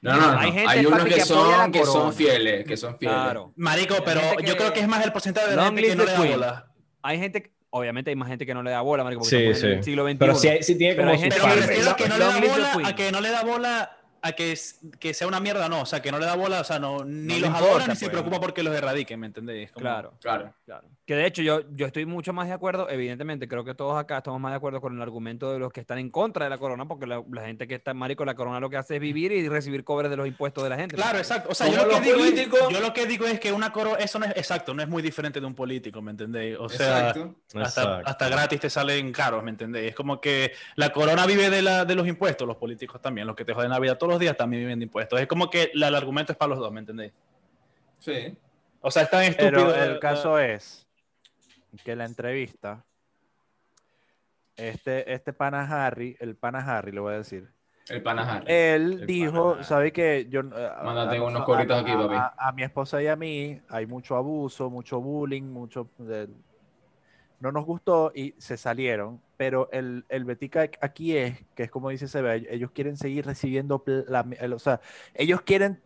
[0.00, 0.38] No, no, no.
[0.38, 3.16] Hay Hay, gente, unos papi, que, que son, que son fieles, que son fieles.
[3.18, 3.52] Claro.
[3.56, 6.04] Marico, pero yo que- creo que es más el porcentaje de la gente que no
[6.04, 6.32] le da queen.
[6.32, 6.70] bola.
[7.02, 9.42] Hay gente, que- obviamente hay más gente que no le da bola, marico, porque Sí,
[9.44, 9.90] estamos en el sí.
[9.90, 10.18] siglo XXI.
[10.18, 11.72] Pero sí, hay- sí tiene Pero como hay gente Pero me que- parte.
[11.74, 14.52] refiero a que no le da bola, a que no le da bola a que,
[14.52, 15.82] es- que sea una mierda, no.
[15.82, 17.86] O sea, que no le da bola, o sea, no, ni le los importa, adora
[17.86, 18.10] ni se pues.
[18.12, 19.70] preocupa porque los erradiquen, ¿me entendéis?
[19.70, 20.14] Como- Claro.
[20.20, 20.52] Claro.
[20.64, 20.88] Claro.
[21.08, 24.18] Que de hecho yo, yo estoy mucho más de acuerdo, evidentemente, creo que todos acá
[24.18, 26.58] estamos más de acuerdo con el argumento de los que están en contra de la
[26.58, 29.32] corona, porque la, la gente que está marico, la corona lo que hace es vivir
[29.32, 30.96] y recibir cobres de los impuestos de la gente.
[30.96, 31.48] Claro, ¿me exacto.
[31.50, 33.96] O sea, yo lo, que digo es, yo lo que digo es que una coro,
[33.96, 36.58] eso no es exacto, no es muy diferente de un político, ¿me entendéis?
[36.60, 37.36] O sea, Exacto.
[37.54, 38.10] hasta, Exacto.
[38.10, 39.88] hasta gratis te salen caros, ¿me entendéis?
[39.88, 43.34] Es como que la corona vive de, la, de los impuestos, los políticos también, los
[43.34, 45.18] que te joden la vida todos los días también viven de impuestos.
[45.18, 47.14] Es como que la- el argumento es para los dos, ¿me entendéis?
[47.98, 48.36] Sí.
[48.82, 49.50] O sea, es tan estúpido.
[49.68, 50.84] Pero eh, el caso es
[51.84, 52.84] que la entrevista,
[54.56, 57.48] este, este pana Harry, el pana Harry, le voy a decir,
[57.88, 58.44] El panajar.
[58.50, 59.64] él El dijo, pana.
[59.64, 60.26] ¿sabe qué?
[60.28, 62.14] Yo, eh, Mándate a- unos a- aquí, papi.
[62.14, 65.88] A, a mi esposa y a mí hay mucho abuso, mucho bullying, mucho...
[65.98, 66.28] de-
[67.40, 71.90] no nos gustó y se salieron, pero el, el betica aquí es, que es como
[71.90, 74.80] dice Sebe, ellos quieren seguir recibiendo, pl- la- el- o sea,
[75.14, 75.80] ellos quieren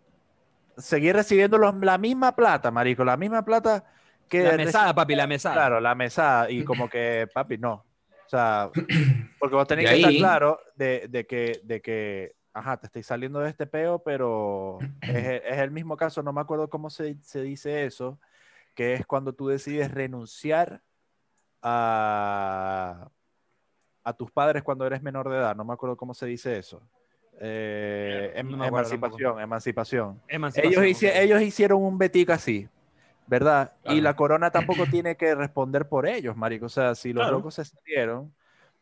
[0.78, 3.84] seguir recibiendo los- la misma plata, marico, la misma plata
[4.38, 4.42] que...
[4.44, 5.54] La mesada, papi, la mesada.
[5.54, 6.50] Claro, la mesada.
[6.50, 7.74] Y como que, papi, no.
[7.74, 8.70] O sea,
[9.38, 12.86] porque vos tenés De que estar ahí- claro de, de que, de que, ajá, te
[12.86, 16.70] estoy saliendo de este peo, pero es, el- es el mismo caso, no me acuerdo
[16.70, 18.18] cómo se, se dice eso,
[18.74, 20.80] que es cuando tú decides renunciar
[21.60, 23.08] a,
[24.04, 25.54] a tus padres cuando eres menor de edad.
[25.56, 26.82] No me acuerdo cómo se dice eso.
[27.40, 30.22] Eh, em- No acuerdo emancipación, emancipación.
[30.28, 32.68] Emancipación, Ellos, hici- ellos hicieron un betica así,
[33.26, 33.72] ¿verdad?
[33.80, 34.00] Y Claro.
[34.02, 36.66] la corona tampoco tiene que responder por ellos, marico.
[36.66, 37.38] O sea, si los Claro.
[37.38, 38.34] locos se salieron,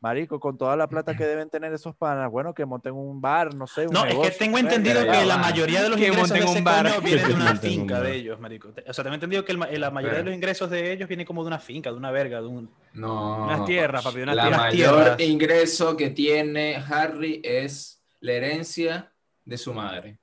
[0.03, 3.55] marico, con toda la plata que deben tener esos panas, bueno, que monten un bar,
[3.55, 6.07] no sé, un No, es negocio, que tengo entendido que la mayoría de los Que
[6.09, 6.87] ingresos de ese bar.
[6.89, 8.71] coño vienen de una finca de ellos, marico.
[8.89, 11.27] O sea, tengo entendido que el ma- la mayoría de los ingresos de ellos viene
[11.27, 12.71] como de una finca, de una verga, de un...
[12.95, 13.45] No.
[13.45, 14.61] Unas tierras, papi, unas la tierras.
[14.63, 15.21] mayor Tierras.
[15.21, 19.13] ingreso que tiene Harry es la herencia
[19.45, 20.19] de su madre.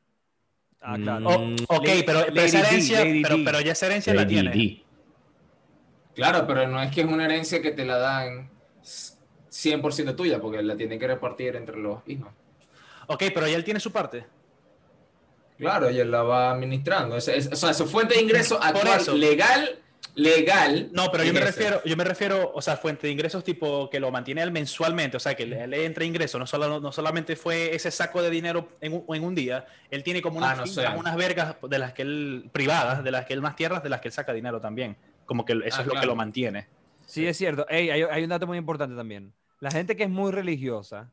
[0.89, 1.25] Ah, claro.
[1.27, 4.51] Oh, Mm, ok, Lady- pero, Lady esa herencia, pero, pero ya esa herencia la tiene.
[4.51, 4.83] D.
[6.15, 8.49] Claro, pero no es que es una herencia que te la dan
[9.49, 12.29] 100% tuya, porque la tienen que repartir entre los hijos.
[13.07, 14.25] Ok, pero ya él tiene su parte.
[15.57, 17.17] Claro, ella la va administrando.
[17.17, 19.13] Es- es- o sea, su fuente de ingreso actual, eso.
[19.13, 19.79] legal,
[20.17, 20.89] legal.
[20.91, 23.99] No, pero yo me refiero, yo me refiero, o sea, fuente de ingresos tipo que
[23.99, 27.35] lo mantiene él mensualmente, o sea, que le, le entra ingreso, no, solo, no solamente
[27.35, 30.55] fue ese saco de dinero en un, en un día, él tiene como unas Ah,
[30.57, 30.99] no fincas, sé.
[30.99, 34.01] unas vergas de las que él, privadas, de las que él, unas tierras de las
[34.01, 34.97] que él saca dinero también.
[35.25, 36.67] Como que eso Ah, es lo que lo mantiene.
[37.05, 37.65] Sí, es cierto.
[37.69, 39.33] Ey, hay, hay un dato muy importante también.
[39.59, 41.11] La gente que es muy religiosa,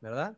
[0.00, 0.36] ¿verdad?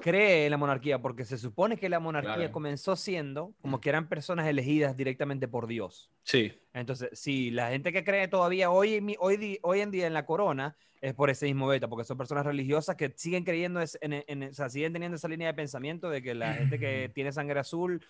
[0.00, 2.52] Cree en la monarquía porque se supone que la monarquía Claro.
[2.52, 6.10] comenzó siendo como que eran personas elegidas directamente por Dios.
[6.24, 6.52] Sí.
[6.74, 10.06] Entonces, sí, la gente que cree todavía hoy, en mi- hoy, di- hoy en día
[10.06, 13.80] en la corona es por ese mismo beta, porque son personas religiosas que siguen creyendo,
[14.00, 17.10] en, en- o sea, siguen teniendo esa línea de pensamiento de que la gente que
[17.14, 18.04] tiene sangre azul,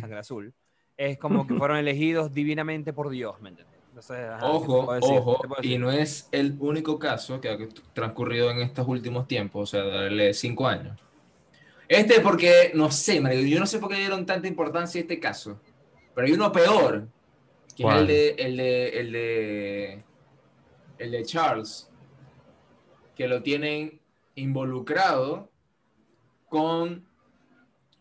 [0.00, 0.52] sangre azul,
[0.96, 3.78] es como que fueron elegidos divinamente por Dios, ¿me entiendes?
[3.88, 7.58] Entonces, ajá, ¿qué te Ojo, ojo, y no es el único caso que ha
[7.92, 10.98] transcurrido en estos últimos tiempos, o sea, darle cinco años.
[11.90, 15.02] Este porque, no sé, marico, yo no sé por qué le dieron tanta importancia a
[15.02, 15.60] este caso,
[16.14, 17.08] pero hay uno peor,
[17.76, 17.96] que ¿Cuál?
[17.96, 20.04] es el de, el de, el de,
[20.98, 21.90] el de Charles,
[23.16, 24.00] que lo tienen
[24.36, 25.50] involucrado
[26.48, 27.04] con...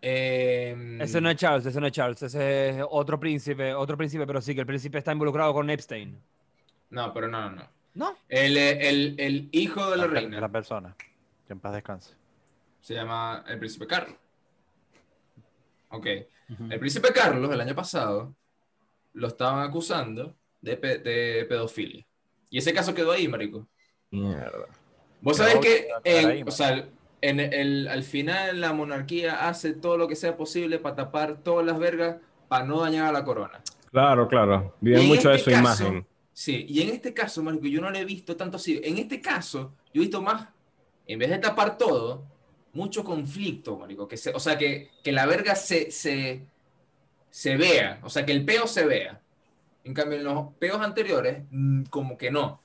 [0.02, 4.28] em, Ese no es Charles, ese no es Charles, ese es otro príncipe, otro príncipe,
[4.28, 6.22] pero sí que el príncipe está involucrado con Epstein.
[6.90, 7.70] No, pero no, no, no.
[7.96, 8.18] ¿No?
[8.30, 10.40] El, el, el hijo de la La, reina.
[10.40, 10.96] la persona.
[11.48, 12.19] Que en paz descanse.
[12.82, 14.16] Se llama el príncipe Carlos.
[15.90, 16.06] Ok.
[16.70, 18.34] El príncipe Carlos, el año pasado,
[19.14, 22.06] lo estaban acusando de, pe- de pedofilia.
[22.50, 23.68] Y ese caso quedó ahí, marico.
[24.12, 24.66] Mierda.
[25.22, 26.88] Vos sabés que, en- ahí, o sea,
[27.22, 31.66] en el, al final la monarquía hace todo lo que sea posible para tapar todas
[31.66, 32.18] las vergas
[32.48, 33.62] para no dañar a la corona.
[33.92, 34.76] Claro, claro.
[34.82, 36.08] Viven mucho de este su caso- imagen.
[36.34, 38.80] Sí, y en este caso, marico, yo no lo he visto tanto así.
[38.84, 40.48] En este caso, yo he visto más,
[41.06, 42.24] en vez de tapar todo,
[42.80, 44.08] mucho conflicto, marico.
[44.08, 46.48] Que se, o sea, que, que la verga se, se,
[47.30, 49.22] se vea, o sea, que el peo se vea.
[49.84, 52.62] En cambio, en los peos anteriores, mm, como que no.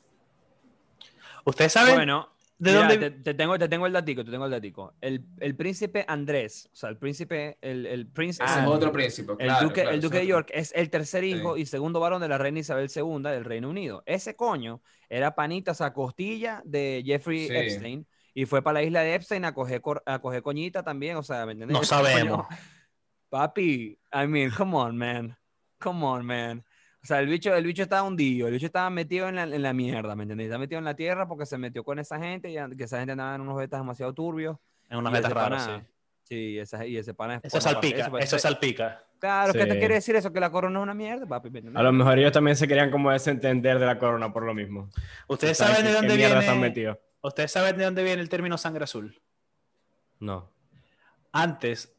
[1.44, 2.98] ¿Ustedes saben Bueno, de mira, dónde?
[2.98, 4.96] te, te tengo, te tengo el datico, te tengo el datico.
[5.00, 9.36] El, el príncipe Andrés, o sea, el príncipe, el, el príncipe, Ese es otro príncipe,
[9.38, 10.26] el claro, duque, claro, el duque de.
[10.26, 13.68] York es el tercer hijo y segundo varón de la reina Isabel II del Reino
[13.68, 14.02] Unido.
[14.06, 17.54] Ese coño era panita, o sea, costilla de Jeffrey Sí.
[17.54, 21.22] Epstein y fue para la isla de Epstein a coger, a coger coñita también, o
[21.22, 21.72] sea, ¿me entiendes?
[21.74, 22.46] No coño- sabemos.
[23.30, 25.36] Papi, I mean, come on, man.
[25.80, 26.64] Come on, man.
[27.02, 29.62] O sea, el bicho, el bicho estaba hundido, el bicho estaba metido en la, en
[29.62, 30.46] la mierda, ¿me entendés?
[30.46, 33.12] Está metido en la tierra porque se metió con esa gente y que esa gente
[33.12, 34.56] andaba en unos betas demasiado turbios.
[34.88, 35.86] En unas vetas raras, sí.
[36.22, 39.04] Sí, esa, y ese pana es Eso salpica, pues, eso eh, salpica.
[39.18, 40.32] Claro, ¿qué te quiere decir eso?
[40.32, 41.50] Que la corona es una mierda, papi.
[41.74, 44.88] A lo mejor ellos también se querían como desentender de la corona por lo mismo.
[45.28, 46.60] ¿Ustedes ¿Saben de dónde están viene?
[46.60, 46.98] metidos?
[47.28, 49.20] ¿Ustedes saben de dónde viene el término sangre azul?
[50.20, 50.50] No.
[51.32, 51.92] Antes,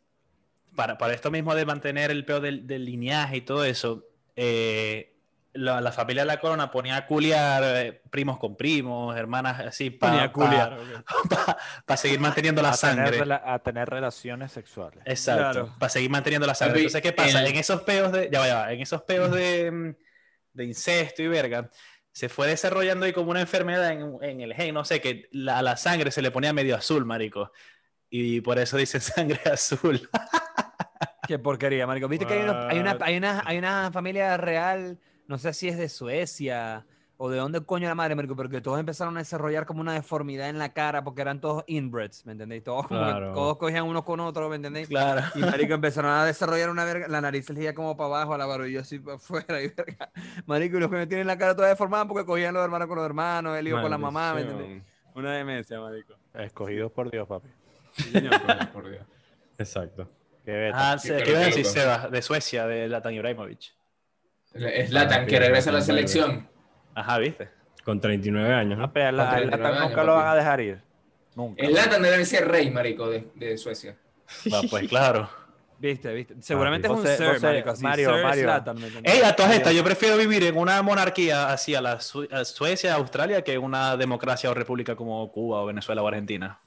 [0.76, 4.06] para, para esto mismo de mantener el peo del, del lineaje y todo eso,
[4.36, 5.12] eh,
[5.54, 9.90] la, la familia de la corona ponía a culiar eh, primos con primos, hermanas así,
[9.90, 10.78] para a culiar,
[11.88, 11.96] ok.
[11.98, 13.20] seguir manteniendo la a, sangre.
[13.44, 15.02] a tener relaciones sexuales.
[15.06, 15.76] Exacto, Claro.
[15.80, 16.80] para seguir manteniendo la sangre.
[16.80, 17.42] Entonces, ¿qué pasa?
[17.42, 19.96] el- En esos peos de, ya va, ya va, en esos peos de, mm,
[20.54, 21.70] de incesto y verga,
[22.16, 25.60] se fue desarrollando ahí como una enfermedad en, en el gen, no sé, que la,
[25.60, 27.52] a la sangre se le ponía medio azul, marico.
[28.10, 30.10] Y por eso dicen sangre azul.
[31.28, 32.08] Qué porquería, marico.
[32.08, 34.98] Viste que hay, unos- hay, una, hay, una, hay una familia real,
[35.28, 36.86] no sé si es de Suecia
[37.18, 39.94] o de dónde coño la madre, marico, pero que todos empezaron a desarrollar como una
[39.94, 42.64] deformidad en la cara porque eran todos inbreds, ¿me entendéis?
[42.64, 43.34] Todos como que Claro.
[43.34, 44.88] todos cogían unos con otros, ¿me entendéis?
[44.90, 45.22] Claro.
[45.36, 48.82] Y marico empezaron a desarrollar una verga, la nariz iba como para abajo, la barbilla
[48.82, 50.10] así para afuera y verga.
[50.46, 52.98] Marico, y los que me tienen la cara toda deformada porque cogían los hermanos con
[52.98, 54.84] los hermanos, el hijo con la mamá, ¿me entendéis?
[55.16, 56.16] Una demencia, marico.
[56.34, 57.48] Escogidos por Dios, papi.
[58.74, 59.06] Por Dios.
[59.58, 60.08] Exacto.
[60.44, 60.92] Qué beta.
[60.92, 61.74] Ah, Sí, ¿qué a decir, loco.
[61.80, 62.08] Seba?
[62.10, 63.74] De Suecia, de Latan Ibrahimovic.
[64.54, 66.48] Es Latan, que regresa a la selección.
[66.96, 67.50] Ajá, ¿viste?
[67.84, 68.94] Con 39 años, Ah, ¿no?
[68.94, 70.82] pero la- Con al 39 Latan años, nunca lo van a dejar ir.
[71.36, 71.64] Nunca.
[71.66, 73.96] El Latan debe ser rey, marico, de, de Suecia.
[74.54, 75.30] Va, pues claro.
[75.78, 76.36] Viste, viste.
[76.40, 78.64] Seguramente es un sé- marico, así, Mario, Sir Mario.
[79.04, 82.46] Ey, a todas estas, yo prefiero vivir en una monarquía así a la Su- a
[82.46, 86.60] Suecia, Australia, que en una democracia o república como Cuba o Venezuela o Argentina.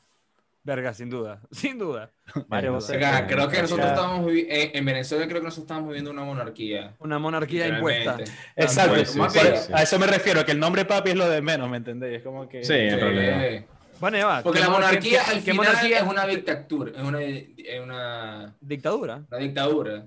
[0.69, 2.11] Verga, sin duda, sin duda.
[2.49, 2.99] Mario, Sin vos duda.
[2.99, 3.89] sé- Acá, creo que nosotros
[4.27, 6.95] vivi- eh, en Venezuela creo que nosotros estamos viviendo una monarquía.
[6.99, 8.19] Una monarquía impuesta.
[8.55, 8.95] Exacto.
[8.97, 9.73] Pues sí, Por- sí, sí.
[9.75, 12.19] A eso me refiero, que el nombre papi es lo de menos, ¿me entendés?
[12.19, 12.63] Es como que...
[12.65, 13.65] Sí, en realidad.
[13.99, 17.23] Bueno, Eva, Porque ¿qué la monarquía qué- al final monarquía es una dictadura, es una,
[17.23, 19.23] es una, dictadura?
[19.29, 20.07] una dictadura.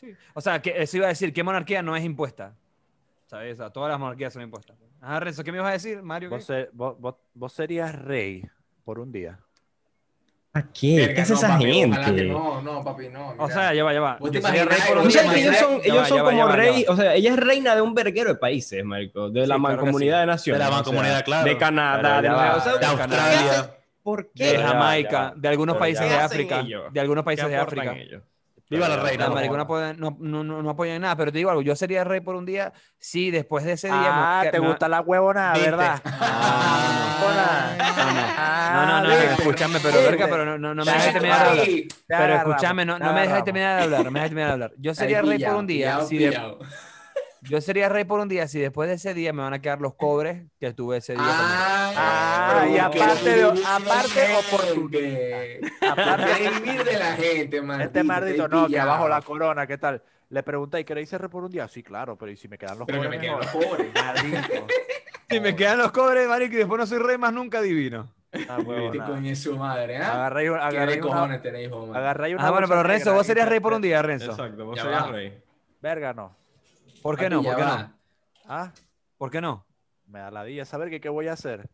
[0.00, 0.14] Sí.
[0.32, 2.54] O sea, que eso iba a decir, ¿qué monarquía no es impuesta?
[3.26, 3.54] ¿Sabes?
[3.54, 4.76] O sea, todas las monarquías son impuestas.
[5.00, 6.30] Ajá, Renzo, ¿qué me ibas a decir, Mario?
[6.30, 8.44] Vos, vos- vos- vos serías rey
[8.84, 9.38] por un día.
[10.58, 10.96] ¿A qué?
[10.96, 12.24] Verga, ¿Qué hace no, esa papi, gente?
[12.24, 13.34] no, no, papi, no.
[13.38, 13.54] O mira.
[13.54, 14.16] sea, ya va, ya va.
[14.18, 16.04] ¿Vos te Yo sería imaginas rey por O día, sea, que ellos son, ellos va,
[16.06, 19.30] son como va, rey, o sea, ella es reina de un verguero de países, marico,
[19.30, 20.20] de la claro mancomunidad sí.
[20.20, 20.58] de naciones.
[20.58, 21.44] De la o sea, mancomunidad, claro.
[21.48, 23.74] De Canadá, de va, o sea, de ¿qué Australia.
[24.02, 24.52] ¿Por qué?
[24.52, 26.16] De Jamaica, de algunos Pero países de.
[26.16, 26.62] África.
[26.90, 27.96] De algunos ¿Qué países de África.
[28.70, 29.24] Viva la reina.
[29.24, 29.34] No, va.
[29.36, 32.20] marico, no, apoyan- no, no, no, apoyan nada, pero te digo algo, yo sería rey
[32.20, 33.96] por un día si después de ese día...
[34.40, 35.70] Ah, me- te gusta la huevonada, Viste.
[35.70, 36.00] ¿verdad?
[38.40, 41.42] Ah, No, no, no, escúchame, pero verga, pero no, no, no me dejes te terminar
[41.44, 41.66] de hablar.
[42.06, 44.72] Pero escúchame, no, me dejes terminar de hablar, no me dejes terminar de hablar.
[44.78, 46.30] Yo sería rey por un día pillado, si.
[47.42, 49.80] Yo sería rey por un día si después de ese día me van a quedar
[49.80, 51.22] los cobres que tuve ese día.
[51.24, 55.40] Ah, Ah, y aparte de- aparte oportunidad.
[55.90, 57.80] Aparte, que vivir de la gente, man.
[57.80, 60.02] este maldito, no, que abajo la corona, ¿qué tal?
[60.30, 61.66] Le pregunté, ¿y queréis ser rey por un día?
[61.68, 63.86] Sí, claro, pero ¿y si me quedan los Pero que pobres me quedan los pobres.
[63.94, 64.66] Maldito.
[65.30, 68.10] Si me quedan los cobres, marico, y después no soy rey más nunca divino.
[68.48, 69.04] Ah, huevonada.
[69.10, 70.14] coño es su madre, ¿ah?
[70.14, 71.90] Agarré, ¿Qué agarré de una, cojones tenéis, hijo, man?
[71.90, 74.30] una Ah, bueno, pero Renzo, vos serías rey por un día, Renzo.
[74.30, 75.10] Exacto, vos Ya serías va.
[75.12, 75.38] rey.
[75.82, 76.34] Verga, no.
[77.02, 77.42] ¿Por qué Papi, no?
[77.42, 77.78] ¿Por qué va.
[77.78, 77.92] no?
[78.46, 78.72] Ah,
[79.16, 79.64] ¿Por qué no?
[80.06, 81.68] me da la dilla saber que qué voy a hacer.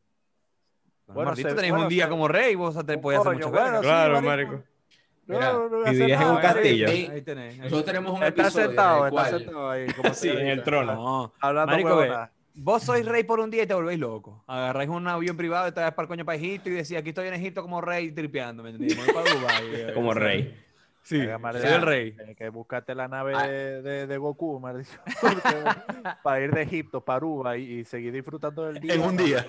[1.07, 3.51] Bueno, Bueno, se- tenéis bueno, un día se- como rey, vos te puedes hacer muchas
[3.51, 3.81] bueno, vergas.
[3.83, 4.53] sí, Claro, marico.
[4.53, 4.69] marico.
[5.27, 6.89] No, Mira, no, no voy a hacer vivirías en un nada, castillo.
[6.89, 7.59] Ahí tenés.
[7.59, 9.41] Nosotros tenemos un Está episodio sentado, en el está cual...
[9.41, 9.87] sentado ahí.
[9.95, 10.95] Como Sí, en el trono.
[10.95, 11.33] No.
[11.41, 12.33] Hablando Marico, ve, huevonada.
[12.57, 14.45] Vos sois rey por un día y te volvéis loco.
[14.47, 17.09] Agarráis un avión privado y te vas para el coño para Egipto y decís, aquí
[17.11, 18.99] estoy en Egipto como rey tripeando, ¿me entendés?
[18.99, 20.64] Eh, Como rey.
[21.07, 22.13] Sí, soy el rey.
[22.13, 23.47] Tienes que buscarte la nave Ah.
[23.47, 25.01] de, de, de Goku, maldición.
[26.23, 28.95] para ir de Egipto para Aruba y, y seguir disfrutando del día.
[28.95, 29.47] En un no, día.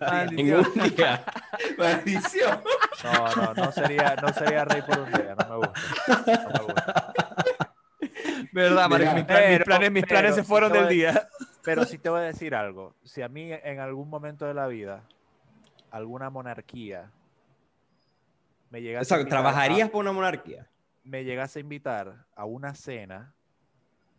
[0.32, 1.22] En un día.
[1.78, 2.58] Maldición.
[3.04, 5.80] No, no, no sería, no sería rey por un día, no me gusta.
[6.08, 7.12] No me gusta.
[8.52, 8.88] ¿Verdad?
[8.88, 11.28] Mira, Mis, plan- mis pero- planes, mis planes pero se fueron del día.
[11.64, 12.94] Pero sí te voy a decir algo.
[13.04, 15.02] Si a mí en algún momento de la vida,
[15.90, 17.10] alguna monarquía
[18.70, 20.66] me llegase, a Exacto, invitar ¿trabajarías a- por una monarquía?
[21.04, 23.32] Me llegase a invitar a una cena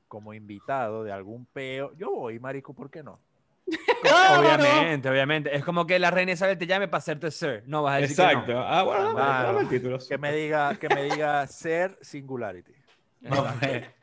[0.08, 3.20] como invitado de algún peo, yo voy, marico, ¿por qué no?
[4.40, 5.56] Obviamente, obviamente.
[5.56, 7.64] Es como que la reina Isabel te llame para hacerte sir.
[7.66, 8.46] No vas a decir Exacto.
[8.46, 8.62] que no.
[8.62, 9.48] Ah, bueno, dame, Claro.
[9.48, 9.98] dame el título.
[10.08, 12.74] Que me diga, que me diga ser singularity.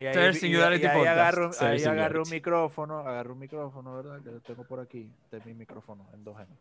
[0.00, 1.18] Y ahí, Ser y- Singularity y ahí Podcast.
[1.18, 2.30] agarro, Ser ahí agarro un Singularity.
[2.36, 4.20] micrófono, agarro un micrófono, ¿verdad?
[4.22, 5.10] Que lo tengo por aquí.
[5.24, 6.56] Este es mi micrófono endógeno.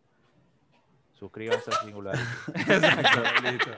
[1.13, 2.23] Suscríbanse a Singularity.
[2.55, 3.69] Exacto, listo.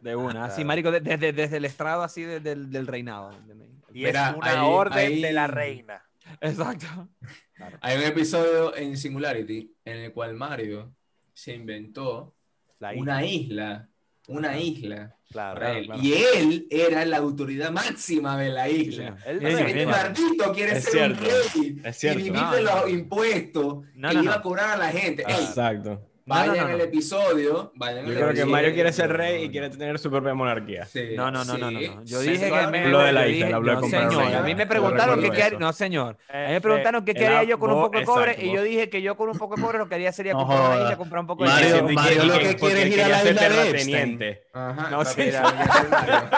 [0.00, 0.44] De una.
[0.46, 0.66] Así, Claro.
[0.68, 3.30] marico, de- desde, desde el estrado así de- del, del reinado.
[3.92, 6.02] Y es una ahí- orden de la ahí- reina.
[6.40, 7.08] Exacto.
[7.80, 10.94] Hay un episodio en Singularity en el cual Mario
[11.32, 12.34] se inventó
[12.78, 13.32] La una isla.
[13.32, 13.88] isla,
[14.28, 15.86] una isla Claro, para claro, él.
[15.86, 16.02] claro.
[16.02, 19.16] Y él era la autoridad máxima de la isla.
[19.26, 19.86] Él- Sí, este sí.
[19.86, 21.24] maldito quiere Es ser un cierto,
[21.60, 22.18] rey es cierto.
[22.20, 22.88] y vivir No, de no, los no.
[22.88, 24.38] impuestos No, que no, iba no.
[24.38, 25.24] a cobrar a la gente.
[25.26, 26.10] Ey, Exacto.
[26.26, 27.72] Vayan no, no, al episodio.
[27.76, 28.52] Vayan Yo al creo que episodio.
[28.52, 30.84] Mario quiere ser rey y quiere tener su propia monarquía.
[30.86, 31.80] Sí, No, no, no, no, no.
[32.04, 34.22] Yo Sí, dije que me, Lo de la isla, lo hablé no, señor.
[34.22, 34.68] A mí me Reina.
[34.68, 35.46] preguntaron qué haría.
[35.46, 35.58] eso.
[35.58, 36.16] No, señor.
[36.28, 38.62] A mí Eh, me preguntaron qué quería yo con un poco de cobre y yo
[38.62, 40.82] dije que yo con un poco de cobre lo que haría sería No comprar una
[40.82, 43.08] isla, comprar un poco de Mario- Mario que- lo que- que quiere es ir a
[43.08, 44.42] la isla de terrateniente.
[44.52, 45.48] Ajá, No era-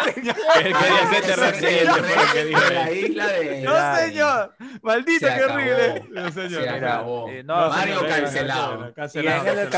[0.08, 3.62] Él quería ser terrateniente, que de la isla de.
[3.62, 4.54] No, señor.
[4.82, 6.04] Maldito, qué horrible.
[6.10, 6.62] No, señor.
[7.30, 8.92] Eh, Mario señor, cancelado.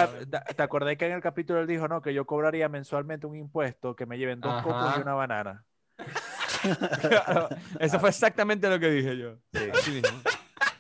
[0.09, 3.36] ¿Te- ¿Te acordás que en el capítulo él dijo, no, que yo cobraría mensualmente un
[3.36, 4.62] impuesto que me lleven dos Ajá.
[4.62, 5.64] cocos y una banana?
[7.80, 9.36] Eso fue exactamente lo que dije yo.
[9.53, 10.20] Sí, Así mismo.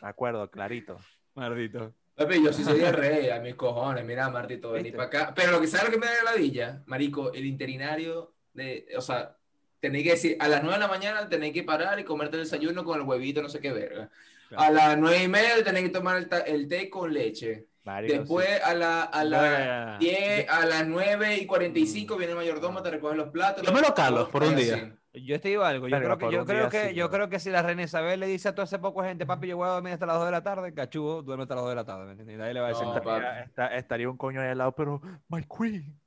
[0.02, 0.98] me acuerdo, clarito.
[1.34, 1.94] Maldito.
[2.14, 4.96] Papi, yo sí soy de rey, a mis cojones, mira, Martito, vení ¿Viste?
[4.98, 5.32] para acá.
[5.34, 9.00] Pero lo que sabe lo que me da la ladilla, marico, el interinario de, o
[9.00, 9.36] sea,
[9.80, 12.42] tenéis que decir, a las 9 de la mañana tenéis que parar y comerte el
[12.42, 14.10] desayuno con el huevito, no sé qué verga.
[14.50, 14.64] Claro.
[14.64, 17.68] A las 9 y media tenéis que tomar el, el té con leche.
[17.98, 22.90] Después a, la, a, las 10, a las 9 y 45 viene el mayordomo, te
[22.90, 23.64] recoge los platos.
[23.66, 24.64] Yo me lo calo por un Así.
[24.64, 24.96] día.
[25.12, 27.16] Yo te digo algo, yo creo que, yo creo que, sí, yo bro.
[27.16, 29.56] creo que si la reina Isabel le dice a toda esa poca gente, papi, yo
[29.56, 31.74] voy a dormir hasta las 2 de la tarde, cachudo, duerme hasta las 2 de
[31.76, 32.38] la tarde, ¿me entiendes?
[32.38, 35.02] Nadie le va a decir No, estaría, está- estaría un coño ahí al lado, pero
[35.28, 35.98] my queen.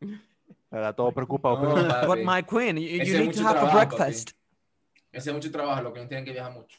[0.72, 1.62] Era todo preocupado.
[1.62, 2.06] No, pero- papi.
[2.06, 3.76] But my queen, you, you Ese es need to mucho have a papi.
[3.76, 4.30] breakfast.
[5.12, 6.78] Ese es mucho trabajo, lo que no tienen que viajar mucho.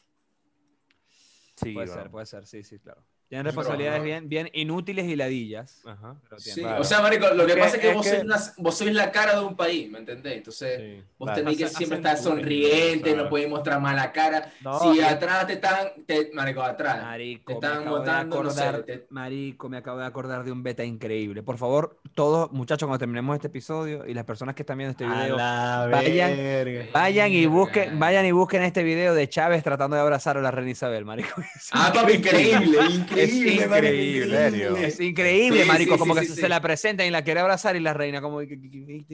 [1.56, 1.94] Sí, Puede bro.
[2.02, 3.02] ser, puede ser, sí, sí, claro.
[3.30, 5.82] Tienen responsabilidades bien, bien inútiles y ladillas.
[5.86, 6.16] Ajá.
[6.28, 6.82] pero Sí, tienen- Claro.
[6.82, 8.76] o sea, marico, lo que Es pasa es que, es vos, que- Sois una- vos
[8.78, 10.36] sois la cara de un país, ¿me entendés?
[10.38, 11.04] Entonces, Sí.
[11.16, 14.50] vos tenés que Hace- siempre estar sonriente, no podés mostrar mala cara.
[14.62, 15.76] No, si atrás te están,
[16.06, 17.02] te, marico, atrás.
[17.04, 20.84] Marico, te me están no sé, te- marico, me acabo de acordar de un beta
[20.84, 21.44] increíble.
[21.44, 25.04] Por favor, todos, muchachos, cuando terminemos este episodio y las personas que están viendo este
[25.06, 26.86] video, vayan- verga.
[26.92, 30.50] vayan y busquen, vayan y busquen este video de Chávez tratando de abrazar a la
[30.50, 31.30] reina Isabel, marico.
[31.72, 34.86] Ah, papi, increíble, increíble, marico, increíble.
[34.86, 36.48] Es increíble, Sí, marico, sí, como sí, que sí, se sí.
[36.48, 38.58] la presenta y la quiere abrazar y la reina como, que-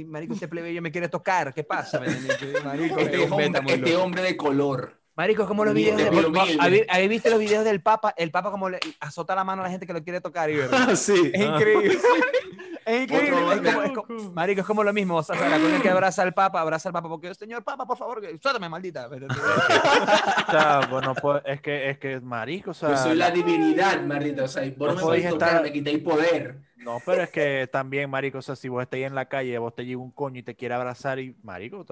[0.07, 2.01] marico, este plebeyo me quiere tocar, ¿qué pasa?
[2.03, 5.01] Que, Marico, Este, es hombre, muy este hombre de color.
[5.17, 6.11] Marico, es como los videos de...
[6.11, 6.87] humilde.
[6.91, 8.13] ¿Habéis visto los videos del Papa?
[8.19, 10.57] El Papa como le azota la mano a la gente que lo quiere tocar y
[10.57, 10.69] ver.
[10.73, 11.31] Ah, sí.
[11.33, 11.95] Es increíble.
[11.95, 12.03] Es
[12.87, 15.17] es marico, es como lo mismo.
[15.17, 17.99] O sea, la coña que abraza al Papa, abraza al Papa porque, señor Papa, por
[17.99, 19.09] favor, suéltame, maldita.
[19.09, 24.01] O sea, bueno, pues, es que, es que, marico, o sea, Yo soy la divinidad,
[24.03, 24.45] maldita.
[24.45, 26.61] O sea, vos no me podéis tocar, estar- me quitáis poder.
[26.77, 29.75] no, pero es que también, marico, o sea, si vos estáis en la calle, vos
[29.75, 31.85] te llega un coño y te quiere abrazar y, marico,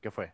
[0.00, 0.32] ¿qué fue?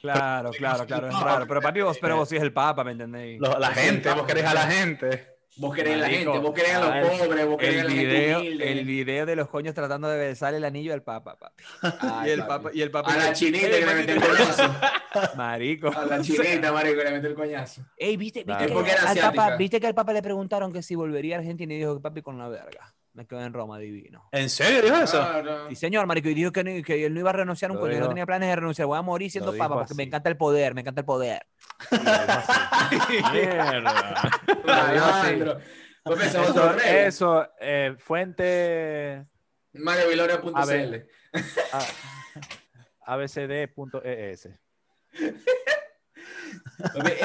[0.00, 1.46] Claro, claro, claro, es raro.
[1.46, 3.40] Pero papi, vos, pero vos sí es el Papa, ¿me entendéis?
[3.40, 5.33] La gente, vos querés a la gente.
[5.56, 8.36] Vos querés a la gente, vos querés a los pobres, vos querés a la gente
[8.36, 8.72] humilde.
[8.72, 11.62] el video de los coños tratando de besar el anillo al Papa, papi.
[12.00, 12.48] Ay, y el papi.
[12.64, 13.12] Papa, y el Papa.
[13.14, 14.74] A la chinita que le metió el coñazo.
[15.36, 15.88] Marico.
[15.96, 17.82] A la chinita, marico, que le metió el coñazo.
[17.96, 18.84] Ey, ¿viste, viste, Claro.
[18.84, 19.18] que al.
[19.18, 22.00] Papa, ¿viste que al Papa le preguntaron que si volvería a Argentina y dijo que
[22.02, 22.92] papi con la verga?
[23.14, 24.28] Me quedo en Roma, divino.
[24.32, 25.18] ¿En serio dijo eso?
[25.20, 25.68] Claro.
[25.68, 27.80] Sí, señor, marico, y dijo que, no- que él no iba a renunciar a un
[27.80, 30.36] coño, no tenía planes de renunciar, voy a morir siendo papa porque me encanta el
[30.36, 31.46] poder, me encanta el poder.
[33.32, 34.30] Mierda.
[36.04, 36.96] Pensás Eso, otro rey.
[37.06, 39.24] eso eh, fuente
[39.72, 41.06] MarioViloria.cl.
[43.06, 44.48] abcd.es.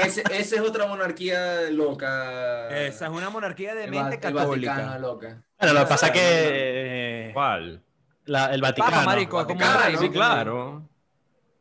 [0.05, 2.69] Ese, esa es otra monarquía loca.
[2.85, 4.97] Esa es una monarquía de El mente el católica.
[4.99, 5.43] loca.
[5.59, 7.81] Bueno, lo que pasa es que eh, ¿Cuál?
[8.25, 8.91] la- el Vaticano.
[8.91, 9.97] Papa, marico, es como un Vaticano, rey.
[9.97, 10.83] sí, claro.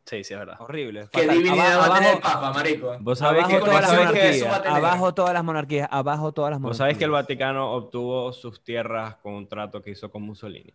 [0.05, 0.57] Sí, sí, es verdad.
[0.61, 1.09] Horrible.
[1.12, 1.36] ¿Qué fatal.
[1.36, 2.96] divinidad va a tener el abajo, Papa, marico?
[3.01, 6.59] Vos sabés abajo que, todas las vos monarquías, abajo todas las monarquías, abajo todas las
[6.59, 6.78] vos monarquías.
[6.78, 10.72] sabés que el Vaticano obtuvo sus tierras con un trato que hizo con Mussolini.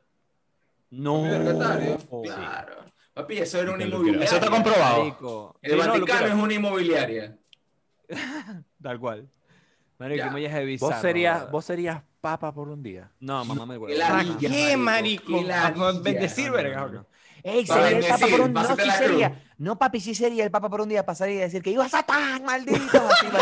[0.92, 1.24] No.
[2.12, 2.76] Oh, Claro.
[3.16, 4.26] Papi, eso era una inmobiliaria.
[4.26, 5.00] Eso está comprobado.
[5.00, 5.56] Marico.
[5.62, 7.38] El Sí, Vaticano es una inmobiliaria.
[8.84, 9.28] Tal cual.
[9.98, 10.30] Marico, Ya.
[10.32, 13.12] me a bizarro, Vos serías, vos serías papa por un día.
[13.20, 15.44] No, mamá me ladilla, qué, marico?
[16.02, 16.82] bendecir, No, no, verga.
[16.82, 17.06] no, no.
[17.44, 19.44] Ey, sería el Papa por un no, pásate sí sería.
[19.64, 22.44] No, papi, sí sería el Papa por un día pasaría y decir que iba Satán,
[22.44, 22.80] maldito.
[23.10, 23.28] Así.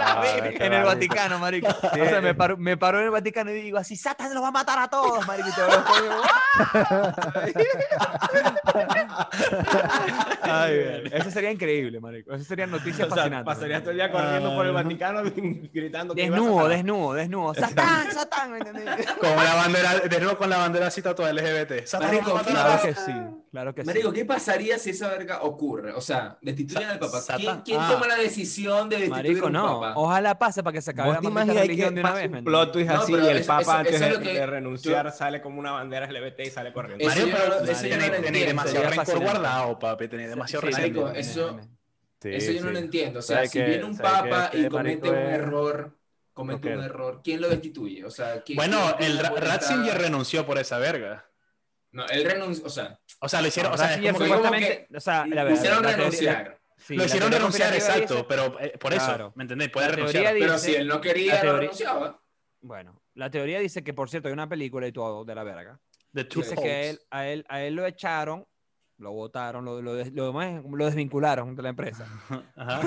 [0.02, 0.84] Ah, en el.
[0.84, 1.66] Vaticano, marico.
[1.68, 4.48] O sea, me paro, me paro en el Vaticano y digo así, Satán los va
[4.48, 5.48] a matar a todos, marico.
[5.48, 5.60] Y te
[10.42, 11.02] Ay, bien.
[11.12, 12.32] Eso sería increíble, marico.
[12.34, 13.44] Eso sería noticias O sea, fascinantes.
[13.54, 15.22] pasarías todo el día corriendo por el Vaticano
[15.72, 17.54] gritando que Desnudo, sacar- desnudo, desnudo.
[17.54, 19.06] Satán, Satán, ¿me entendés?
[19.20, 21.86] Como la bandera, de nuevo con la banderacita toda LGBT.
[21.86, 23.12] Satanás Marico, Claro que sí,
[23.50, 23.86] claro que sí.
[23.86, 25.92] Marico, ¿qué pasaría si esa verga ocurre?
[25.92, 27.20] O sea, destituyen al Papa.
[27.36, 27.88] ¿Quién, quién ah.
[27.92, 29.80] toma la decisión de destituir Marico, un no.
[29.80, 29.92] Papa?
[30.00, 32.28] Ojalá pase para que se acabe ¿Vos la maldita religión que de una vez, ¿me
[32.28, 32.44] un entiendes?
[32.44, 34.32] plot twist No, así pero y el eso- Papa eso- antes eso es de, que
[34.34, 37.04] de renunciar yo- sale como una bandera LGBT y sale corriendo?
[37.04, 38.46] Eso no- pero eso yo no lo entiendo.
[38.46, 40.08] demasiado rencor guardado, papi.
[40.08, 41.04] Tenéis demasiado Sí, sí, rencor.
[41.04, 41.60] Marico, eso-
[42.22, 42.72] Sí, Eso yo no sí.
[42.74, 43.18] lo entiendo.
[43.20, 45.98] O sea, ¿Sabe si que- viene un papa y este comete marico un es- error,
[46.34, 46.84] comete un rockero?
[46.84, 48.04] error, ¿quién lo destituye?
[48.04, 49.18] O sea, ¿quién- Bueno, quién el?
[49.18, 51.29] Ratzinger renunció por esa verga.
[51.92, 54.88] No, él renunció, o sea, O sea, lo hicieron, o sea, es como que- supuestamente,
[54.94, 56.60] o sea, la lo verdad, hicieron la teoría- renunciar.
[56.78, 59.32] sí, lo la hicieron renunciar, exacto, dice- pero eh, por eso, Claro.
[59.36, 59.70] ¿me entendéis?
[59.70, 60.22] Puede La renunciar.
[60.24, 62.20] teoría Pero dice- si él no quería, la no renunciaba.
[62.60, 65.78] Bueno, la teoría dice que, por cierto, hay una película y todo de la verga.
[66.12, 68.46] The Two Dice que a él, a él, a él lo echaron,
[68.98, 72.06] lo votaron, lo, lo, des- lo, lo desvincularon de la empresa.
[72.56, 72.80] Ajá.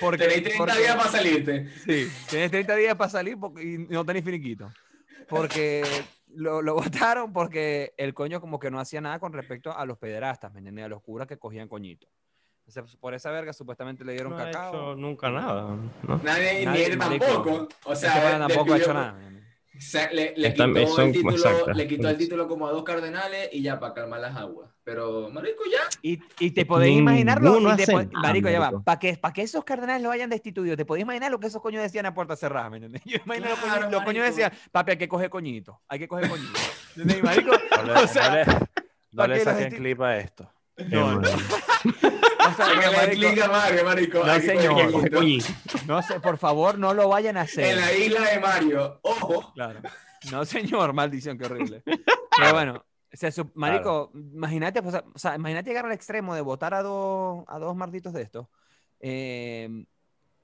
[0.00, 1.68] Porque, Tenéis 30 porque- días para salirte.
[1.84, 4.70] Sí, tienes 30 días para salir porque- y no tenés finiquito.
[5.28, 5.84] Porque
[6.34, 6.74] lo, lo
[7.04, 10.58] votaron porque el coño como que no hacía nada con respecto a los pederastas, ¿me
[10.58, 10.84] entiendes?
[10.84, 12.08] A los curas que cogían coñito.
[12.66, 14.68] Entonces, por esa verga supuestamente le dieron No ha cacao.
[14.92, 15.62] hecho nunca nada.
[16.02, 16.18] ¿no?
[16.22, 17.24] Nadie, Nadie, ni él marico.
[17.24, 17.68] tampoco.
[17.84, 19.18] O sea, pana le tampoco ha hecho nada.
[20.12, 21.72] Le, quitó, son- el título, exacto.
[21.72, 24.70] le quitó el título como a dos cardenales y ya para calmar las aguas.
[24.84, 25.78] Pero, marico, ya.
[26.02, 27.54] Y, y te podéis imaginarlo.
[27.76, 28.82] Te po- nada, marico, ya va.
[28.82, 31.62] Para que, pa' que esos cardenales lo hayan destituido, te podéis imaginar lo que esos
[31.62, 33.02] coños decían a puerta cerrada, ¿me entiendes?
[33.06, 34.24] Yo imagino los coños, los coños marico.
[34.24, 36.58] decían, papi, hay que coger coñito, hay que coger coñito.
[37.22, 37.52] Marico,
[37.86, 40.52] No le, o sea, no le- no ¿pa' le qué los saquen clip a esto.
[40.88, 41.28] no, no.
[45.86, 47.64] No, sé, por favor, no lo vayan a hacer.
[47.64, 49.00] En la isla de Mario.
[49.02, 49.52] Ojo.
[49.54, 49.80] Claro.
[50.30, 51.82] No, señor, maldición, qué horrible.
[51.86, 56.40] Pero bueno, o sea, su- marico, imagínate, pues, o sea, imagínate llegar al extremo de
[56.42, 58.46] votar a dos, a dos malditos de estos.
[59.00, 59.84] Eh,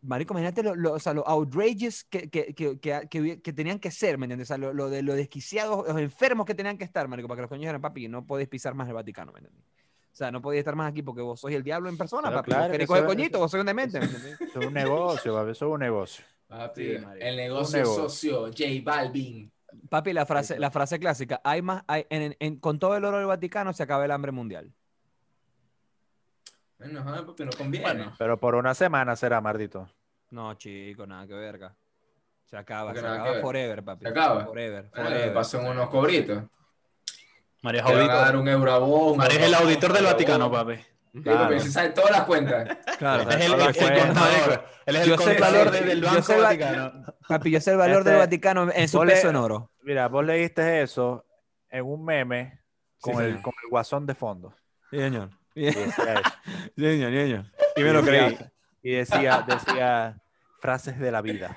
[0.02, 3.52] marico, imagínate lo, lo- o sea, lo outrageous que, que, que, que, que hubi- que
[3.52, 4.46] tenían que ser, ¿me entiendes?
[4.46, 7.36] O sea, lo, lo de lo desquiciados, los enfermos que tenían que estar, marico, para
[7.38, 9.64] que los coños eran papi, no podéis pisar más el Vaticano, ¿me entiendes?
[10.16, 12.36] O sea, no podéis estar más aquí porque vos sois el diablo en persona, Pero
[12.38, 12.50] papi.
[12.50, 15.78] claro vos eso- coñito, vos sois un demente, es un negocio, papi, eso es un
[15.80, 16.24] negocio.
[16.46, 18.08] Papi, Sí, el negocio negocio.
[18.08, 19.52] socio, J Balvin.
[19.90, 23.18] Papi, la frase, la frase clásica, hay más, hay- en- en- con todo el oro
[23.18, 24.72] del Vaticano se acaba el hambre mundial.
[26.78, 27.84] Bueno, papi, no conviene.
[27.86, 28.14] Bueno.
[28.18, 29.86] Pero por una semana será, mardito.
[30.30, 31.76] No, chico, nada que verga.
[32.46, 33.40] Se acaba, Porque se acaba ver.
[33.42, 34.02] forever, papi.
[34.04, 34.46] Se acaba.
[34.46, 35.34] Forever, Bueno, le forever.
[35.34, 36.42] pasan unos cobritos.
[37.62, 38.40] María es Te van a dar auditor.
[38.42, 39.12] un euro a vos.
[39.12, 40.76] un María es el auditor del Vaticano, papi.
[40.76, 41.38] Sí, Claro.
[41.44, 42.76] papi, se sabe todas las cuentas.
[42.98, 43.28] Claro.
[43.30, 44.64] Es el, el- el contador.
[44.86, 47.04] Él es el Yo sé el contador del yo Banco va- Vaticano.
[47.28, 49.70] Papi, yo sé el valor del Este- Vaticano en su peso en oro.
[49.82, 51.24] Mira, vos leíste eso
[51.70, 52.61] en un meme
[53.00, 54.54] con, Sí, el, con el guasón de fondo.
[54.90, 55.30] Sí, señor.
[55.54, 56.32] Sí, Y decía eso.
[56.76, 57.44] señor, sí, señor.
[57.76, 58.38] Y me lo creí.
[58.82, 60.16] Y decía, decía
[60.61, 61.57] frases de la vida.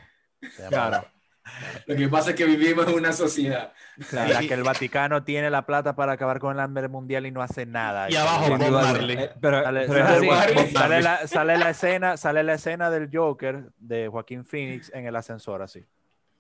[0.70, 1.06] Claro.
[1.88, 3.74] Lo que pasa es que vivimos en una sociedad.
[4.12, 7.32] En la que el Vaticano tiene la plata para acabar con el hambre mundial y
[7.32, 8.10] no hace nada.
[8.10, 9.18] Y abajo Bob Marley.
[9.18, 10.28] eh, pero, Sale, pero es sale- así.
[10.28, 10.72] Marley.
[10.72, 15.16] Sale la, sale la escena, sale la escena del Joker de Joaquín Phoenix en el
[15.16, 15.84] ascensor así.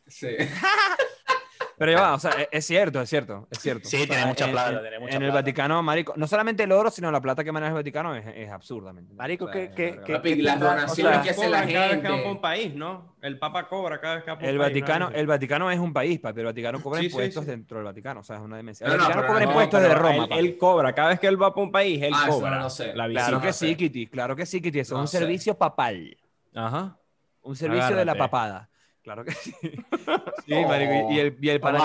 [0.08, 0.36] Sí.
[1.80, 3.88] Pero ya va, o sea, es, es cierto, es cierto, es cierto.
[3.88, 5.40] Sí, O sea, tiene mucha en- plata, en- tiene mucha En el plata.
[5.42, 8.52] Vaticano, marico, no solamente el oro, sino la plata que maneja el Vaticano es, es
[8.52, 8.94] absurda.
[9.16, 10.04] Marico, O sea, ¿qué- es qué- verga.
[10.04, 12.30] qué- Papi, qué las o donaciones sea, que hace la Cobran cada vez que gente.
[12.30, 13.16] un país, ¿no?
[13.22, 15.16] El Papa cobra cada vez que va por un El país, Vaticano, ¿no?
[15.16, 16.40] el Vaticano es un país, papi.
[16.42, 17.50] El Vaticano cobra Sí, sí, impuestos sí.
[17.50, 18.20] dentro del Vaticano.
[18.20, 18.86] O sea, es una demencia.
[18.86, 20.40] El no, Vaticano cobra no, impuestos de Roma, él, papi.
[20.40, 22.50] él cobra, cada vez que él va por un país, él Ah, cobra.
[22.52, 22.94] no lo sé.
[22.94, 24.08] La Claro que sí, Kitty.
[24.08, 24.80] Claro que sí, Kitty.
[24.80, 26.18] Eso No es un servicio papal.
[26.54, 26.98] Ajá.
[27.42, 28.70] Un servicio de la papada.
[29.04, 29.54] Claro que sí.
[30.46, 31.12] Sí, marico.
[31.12, 31.78] Y el, y el pana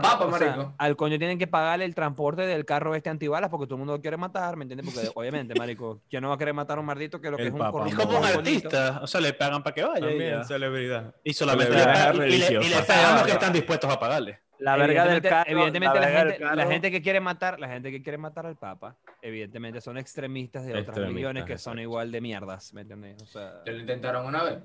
[0.00, 0.74] papa, o sea, marico.
[0.78, 3.94] al coño tienen que pagarle el transporte del carro este antibalas porque todo el mundo
[3.96, 4.92] lo quiere matar, ¿me entiendes?
[4.92, 7.42] Porque obviamente, marico, ¿quién no va a querer matar a un mardito que lo que
[7.42, 8.38] El es un corrupto Es como un bonito?
[8.38, 9.00] artista.
[9.02, 10.06] O sea, le pagan para que vaya.
[10.06, 11.14] También celebridad.
[11.24, 14.40] Y solamente le Celebridad y le, y le pagan los que están dispuestos a pagarle.
[14.58, 15.50] La verga del carro.
[15.50, 18.56] Evidentemente, la, gente, la carro- gente que quiere matar, la gente que quiere matar al
[18.56, 23.20] Papa, evidentemente son extremistas de otras Extremistas, religiones que son igual de mierdas, ¿me entiendes?
[23.22, 24.58] O sea, lo intentaron una vez.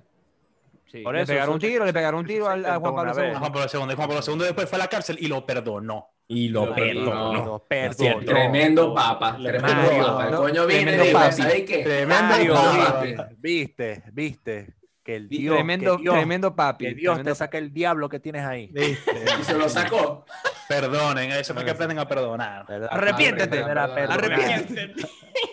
[0.91, 3.13] Sí, Por le eso, pegaron un tiro, le pegaron un tiro al, a Juan Pablo.
[3.23, 3.29] II.
[3.31, 3.79] A Juan Pablo II.
[3.91, 6.09] Y Juan Pablo II después fue a la cárcel y lo perdonó.
[6.29, 7.11] Y lo Lo perdonó.
[7.11, 7.45] perdonó.
[7.45, 7.93] Lo perdonó.
[7.93, 8.25] cierto.
[8.25, 9.37] Tremendo papa.
[9.41, 10.35] Tremendo Mario, papa.
[10.35, 11.11] Coño viene.
[11.31, 11.83] ¿sabes qué?
[11.83, 13.15] Tremendo papi.
[13.37, 14.73] Viste, viste.
[15.03, 16.83] Que el Dios, tremendo, que Dios, tremendo papi.
[16.85, 18.69] que Dios tremendo te saque el diablo que tienes ahí.
[19.39, 20.25] Y se lo sacó.
[20.67, 22.65] Perdonen, eso es que aprenden a perdonar.
[22.89, 23.59] Arrepiéntete.
[23.59, 24.19] Aprender a perdonar.
[24.25, 25.03] Arrepiéntete.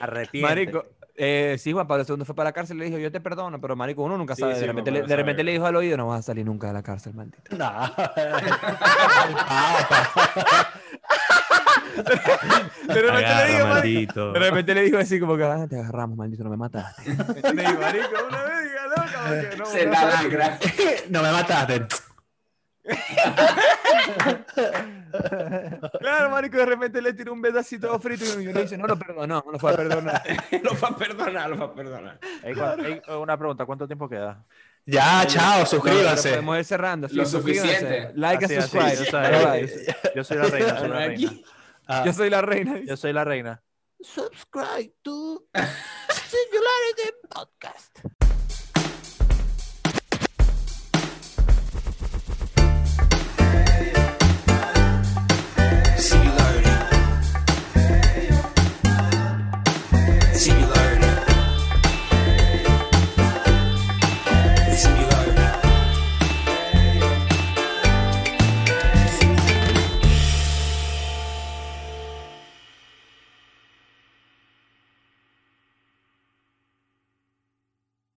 [0.00, 0.40] Arrepiéntete.
[0.42, 0.86] Marico,
[1.16, 3.60] eh, sí, Juan Pablo II fue para la cárcel y le dijo, yo te perdono,
[3.60, 4.54] pero marico, uno nunca Sí, sabe.
[4.54, 5.44] sí, de repente, le, de repente sabe.
[5.44, 7.56] le dijo al oído, no vas a salir nunca de la cárcel, maldito.
[7.56, 7.88] Nah.
[11.94, 14.32] De repente le dijo, marico, maldito.
[14.32, 17.02] de repente le dijo así como que, ah, te agarramos, maldito, no me mataste.
[17.04, 17.70] ¿Me entiendes?
[17.70, 20.58] Y, marico, una verga loca, porque no, Se no la
[21.10, 21.86] no me mataste.
[26.00, 29.42] Claro, marico, de repente le tiró un pedacito frito y le dice, no lo perdonó,
[29.44, 30.22] no lo fue a perdonar.
[30.62, 32.18] lo va a perdonar, lo va a perdonar.
[32.42, 34.44] Ey, cuan- ey, una pregunta, ¿cuánto tiempo queda?
[34.86, 36.28] Ya, chao, suscríbanse.
[36.30, 37.08] podemos ir cerrando.
[37.08, 37.72] sí, Lo suscríbanse.
[37.74, 38.12] suficiente.
[38.16, 38.96] Like Así, and subscribe.
[40.14, 40.36] yo soy-.
[40.36, 41.32] Yo la reina, soy la reina.
[41.86, 42.02] Ah.
[42.04, 42.80] Yo soy la reina.
[42.86, 43.62] Yo soy la reina.
[44.02, 45.46] subscribe to
[46.10, 48.23] Singularity Podcast.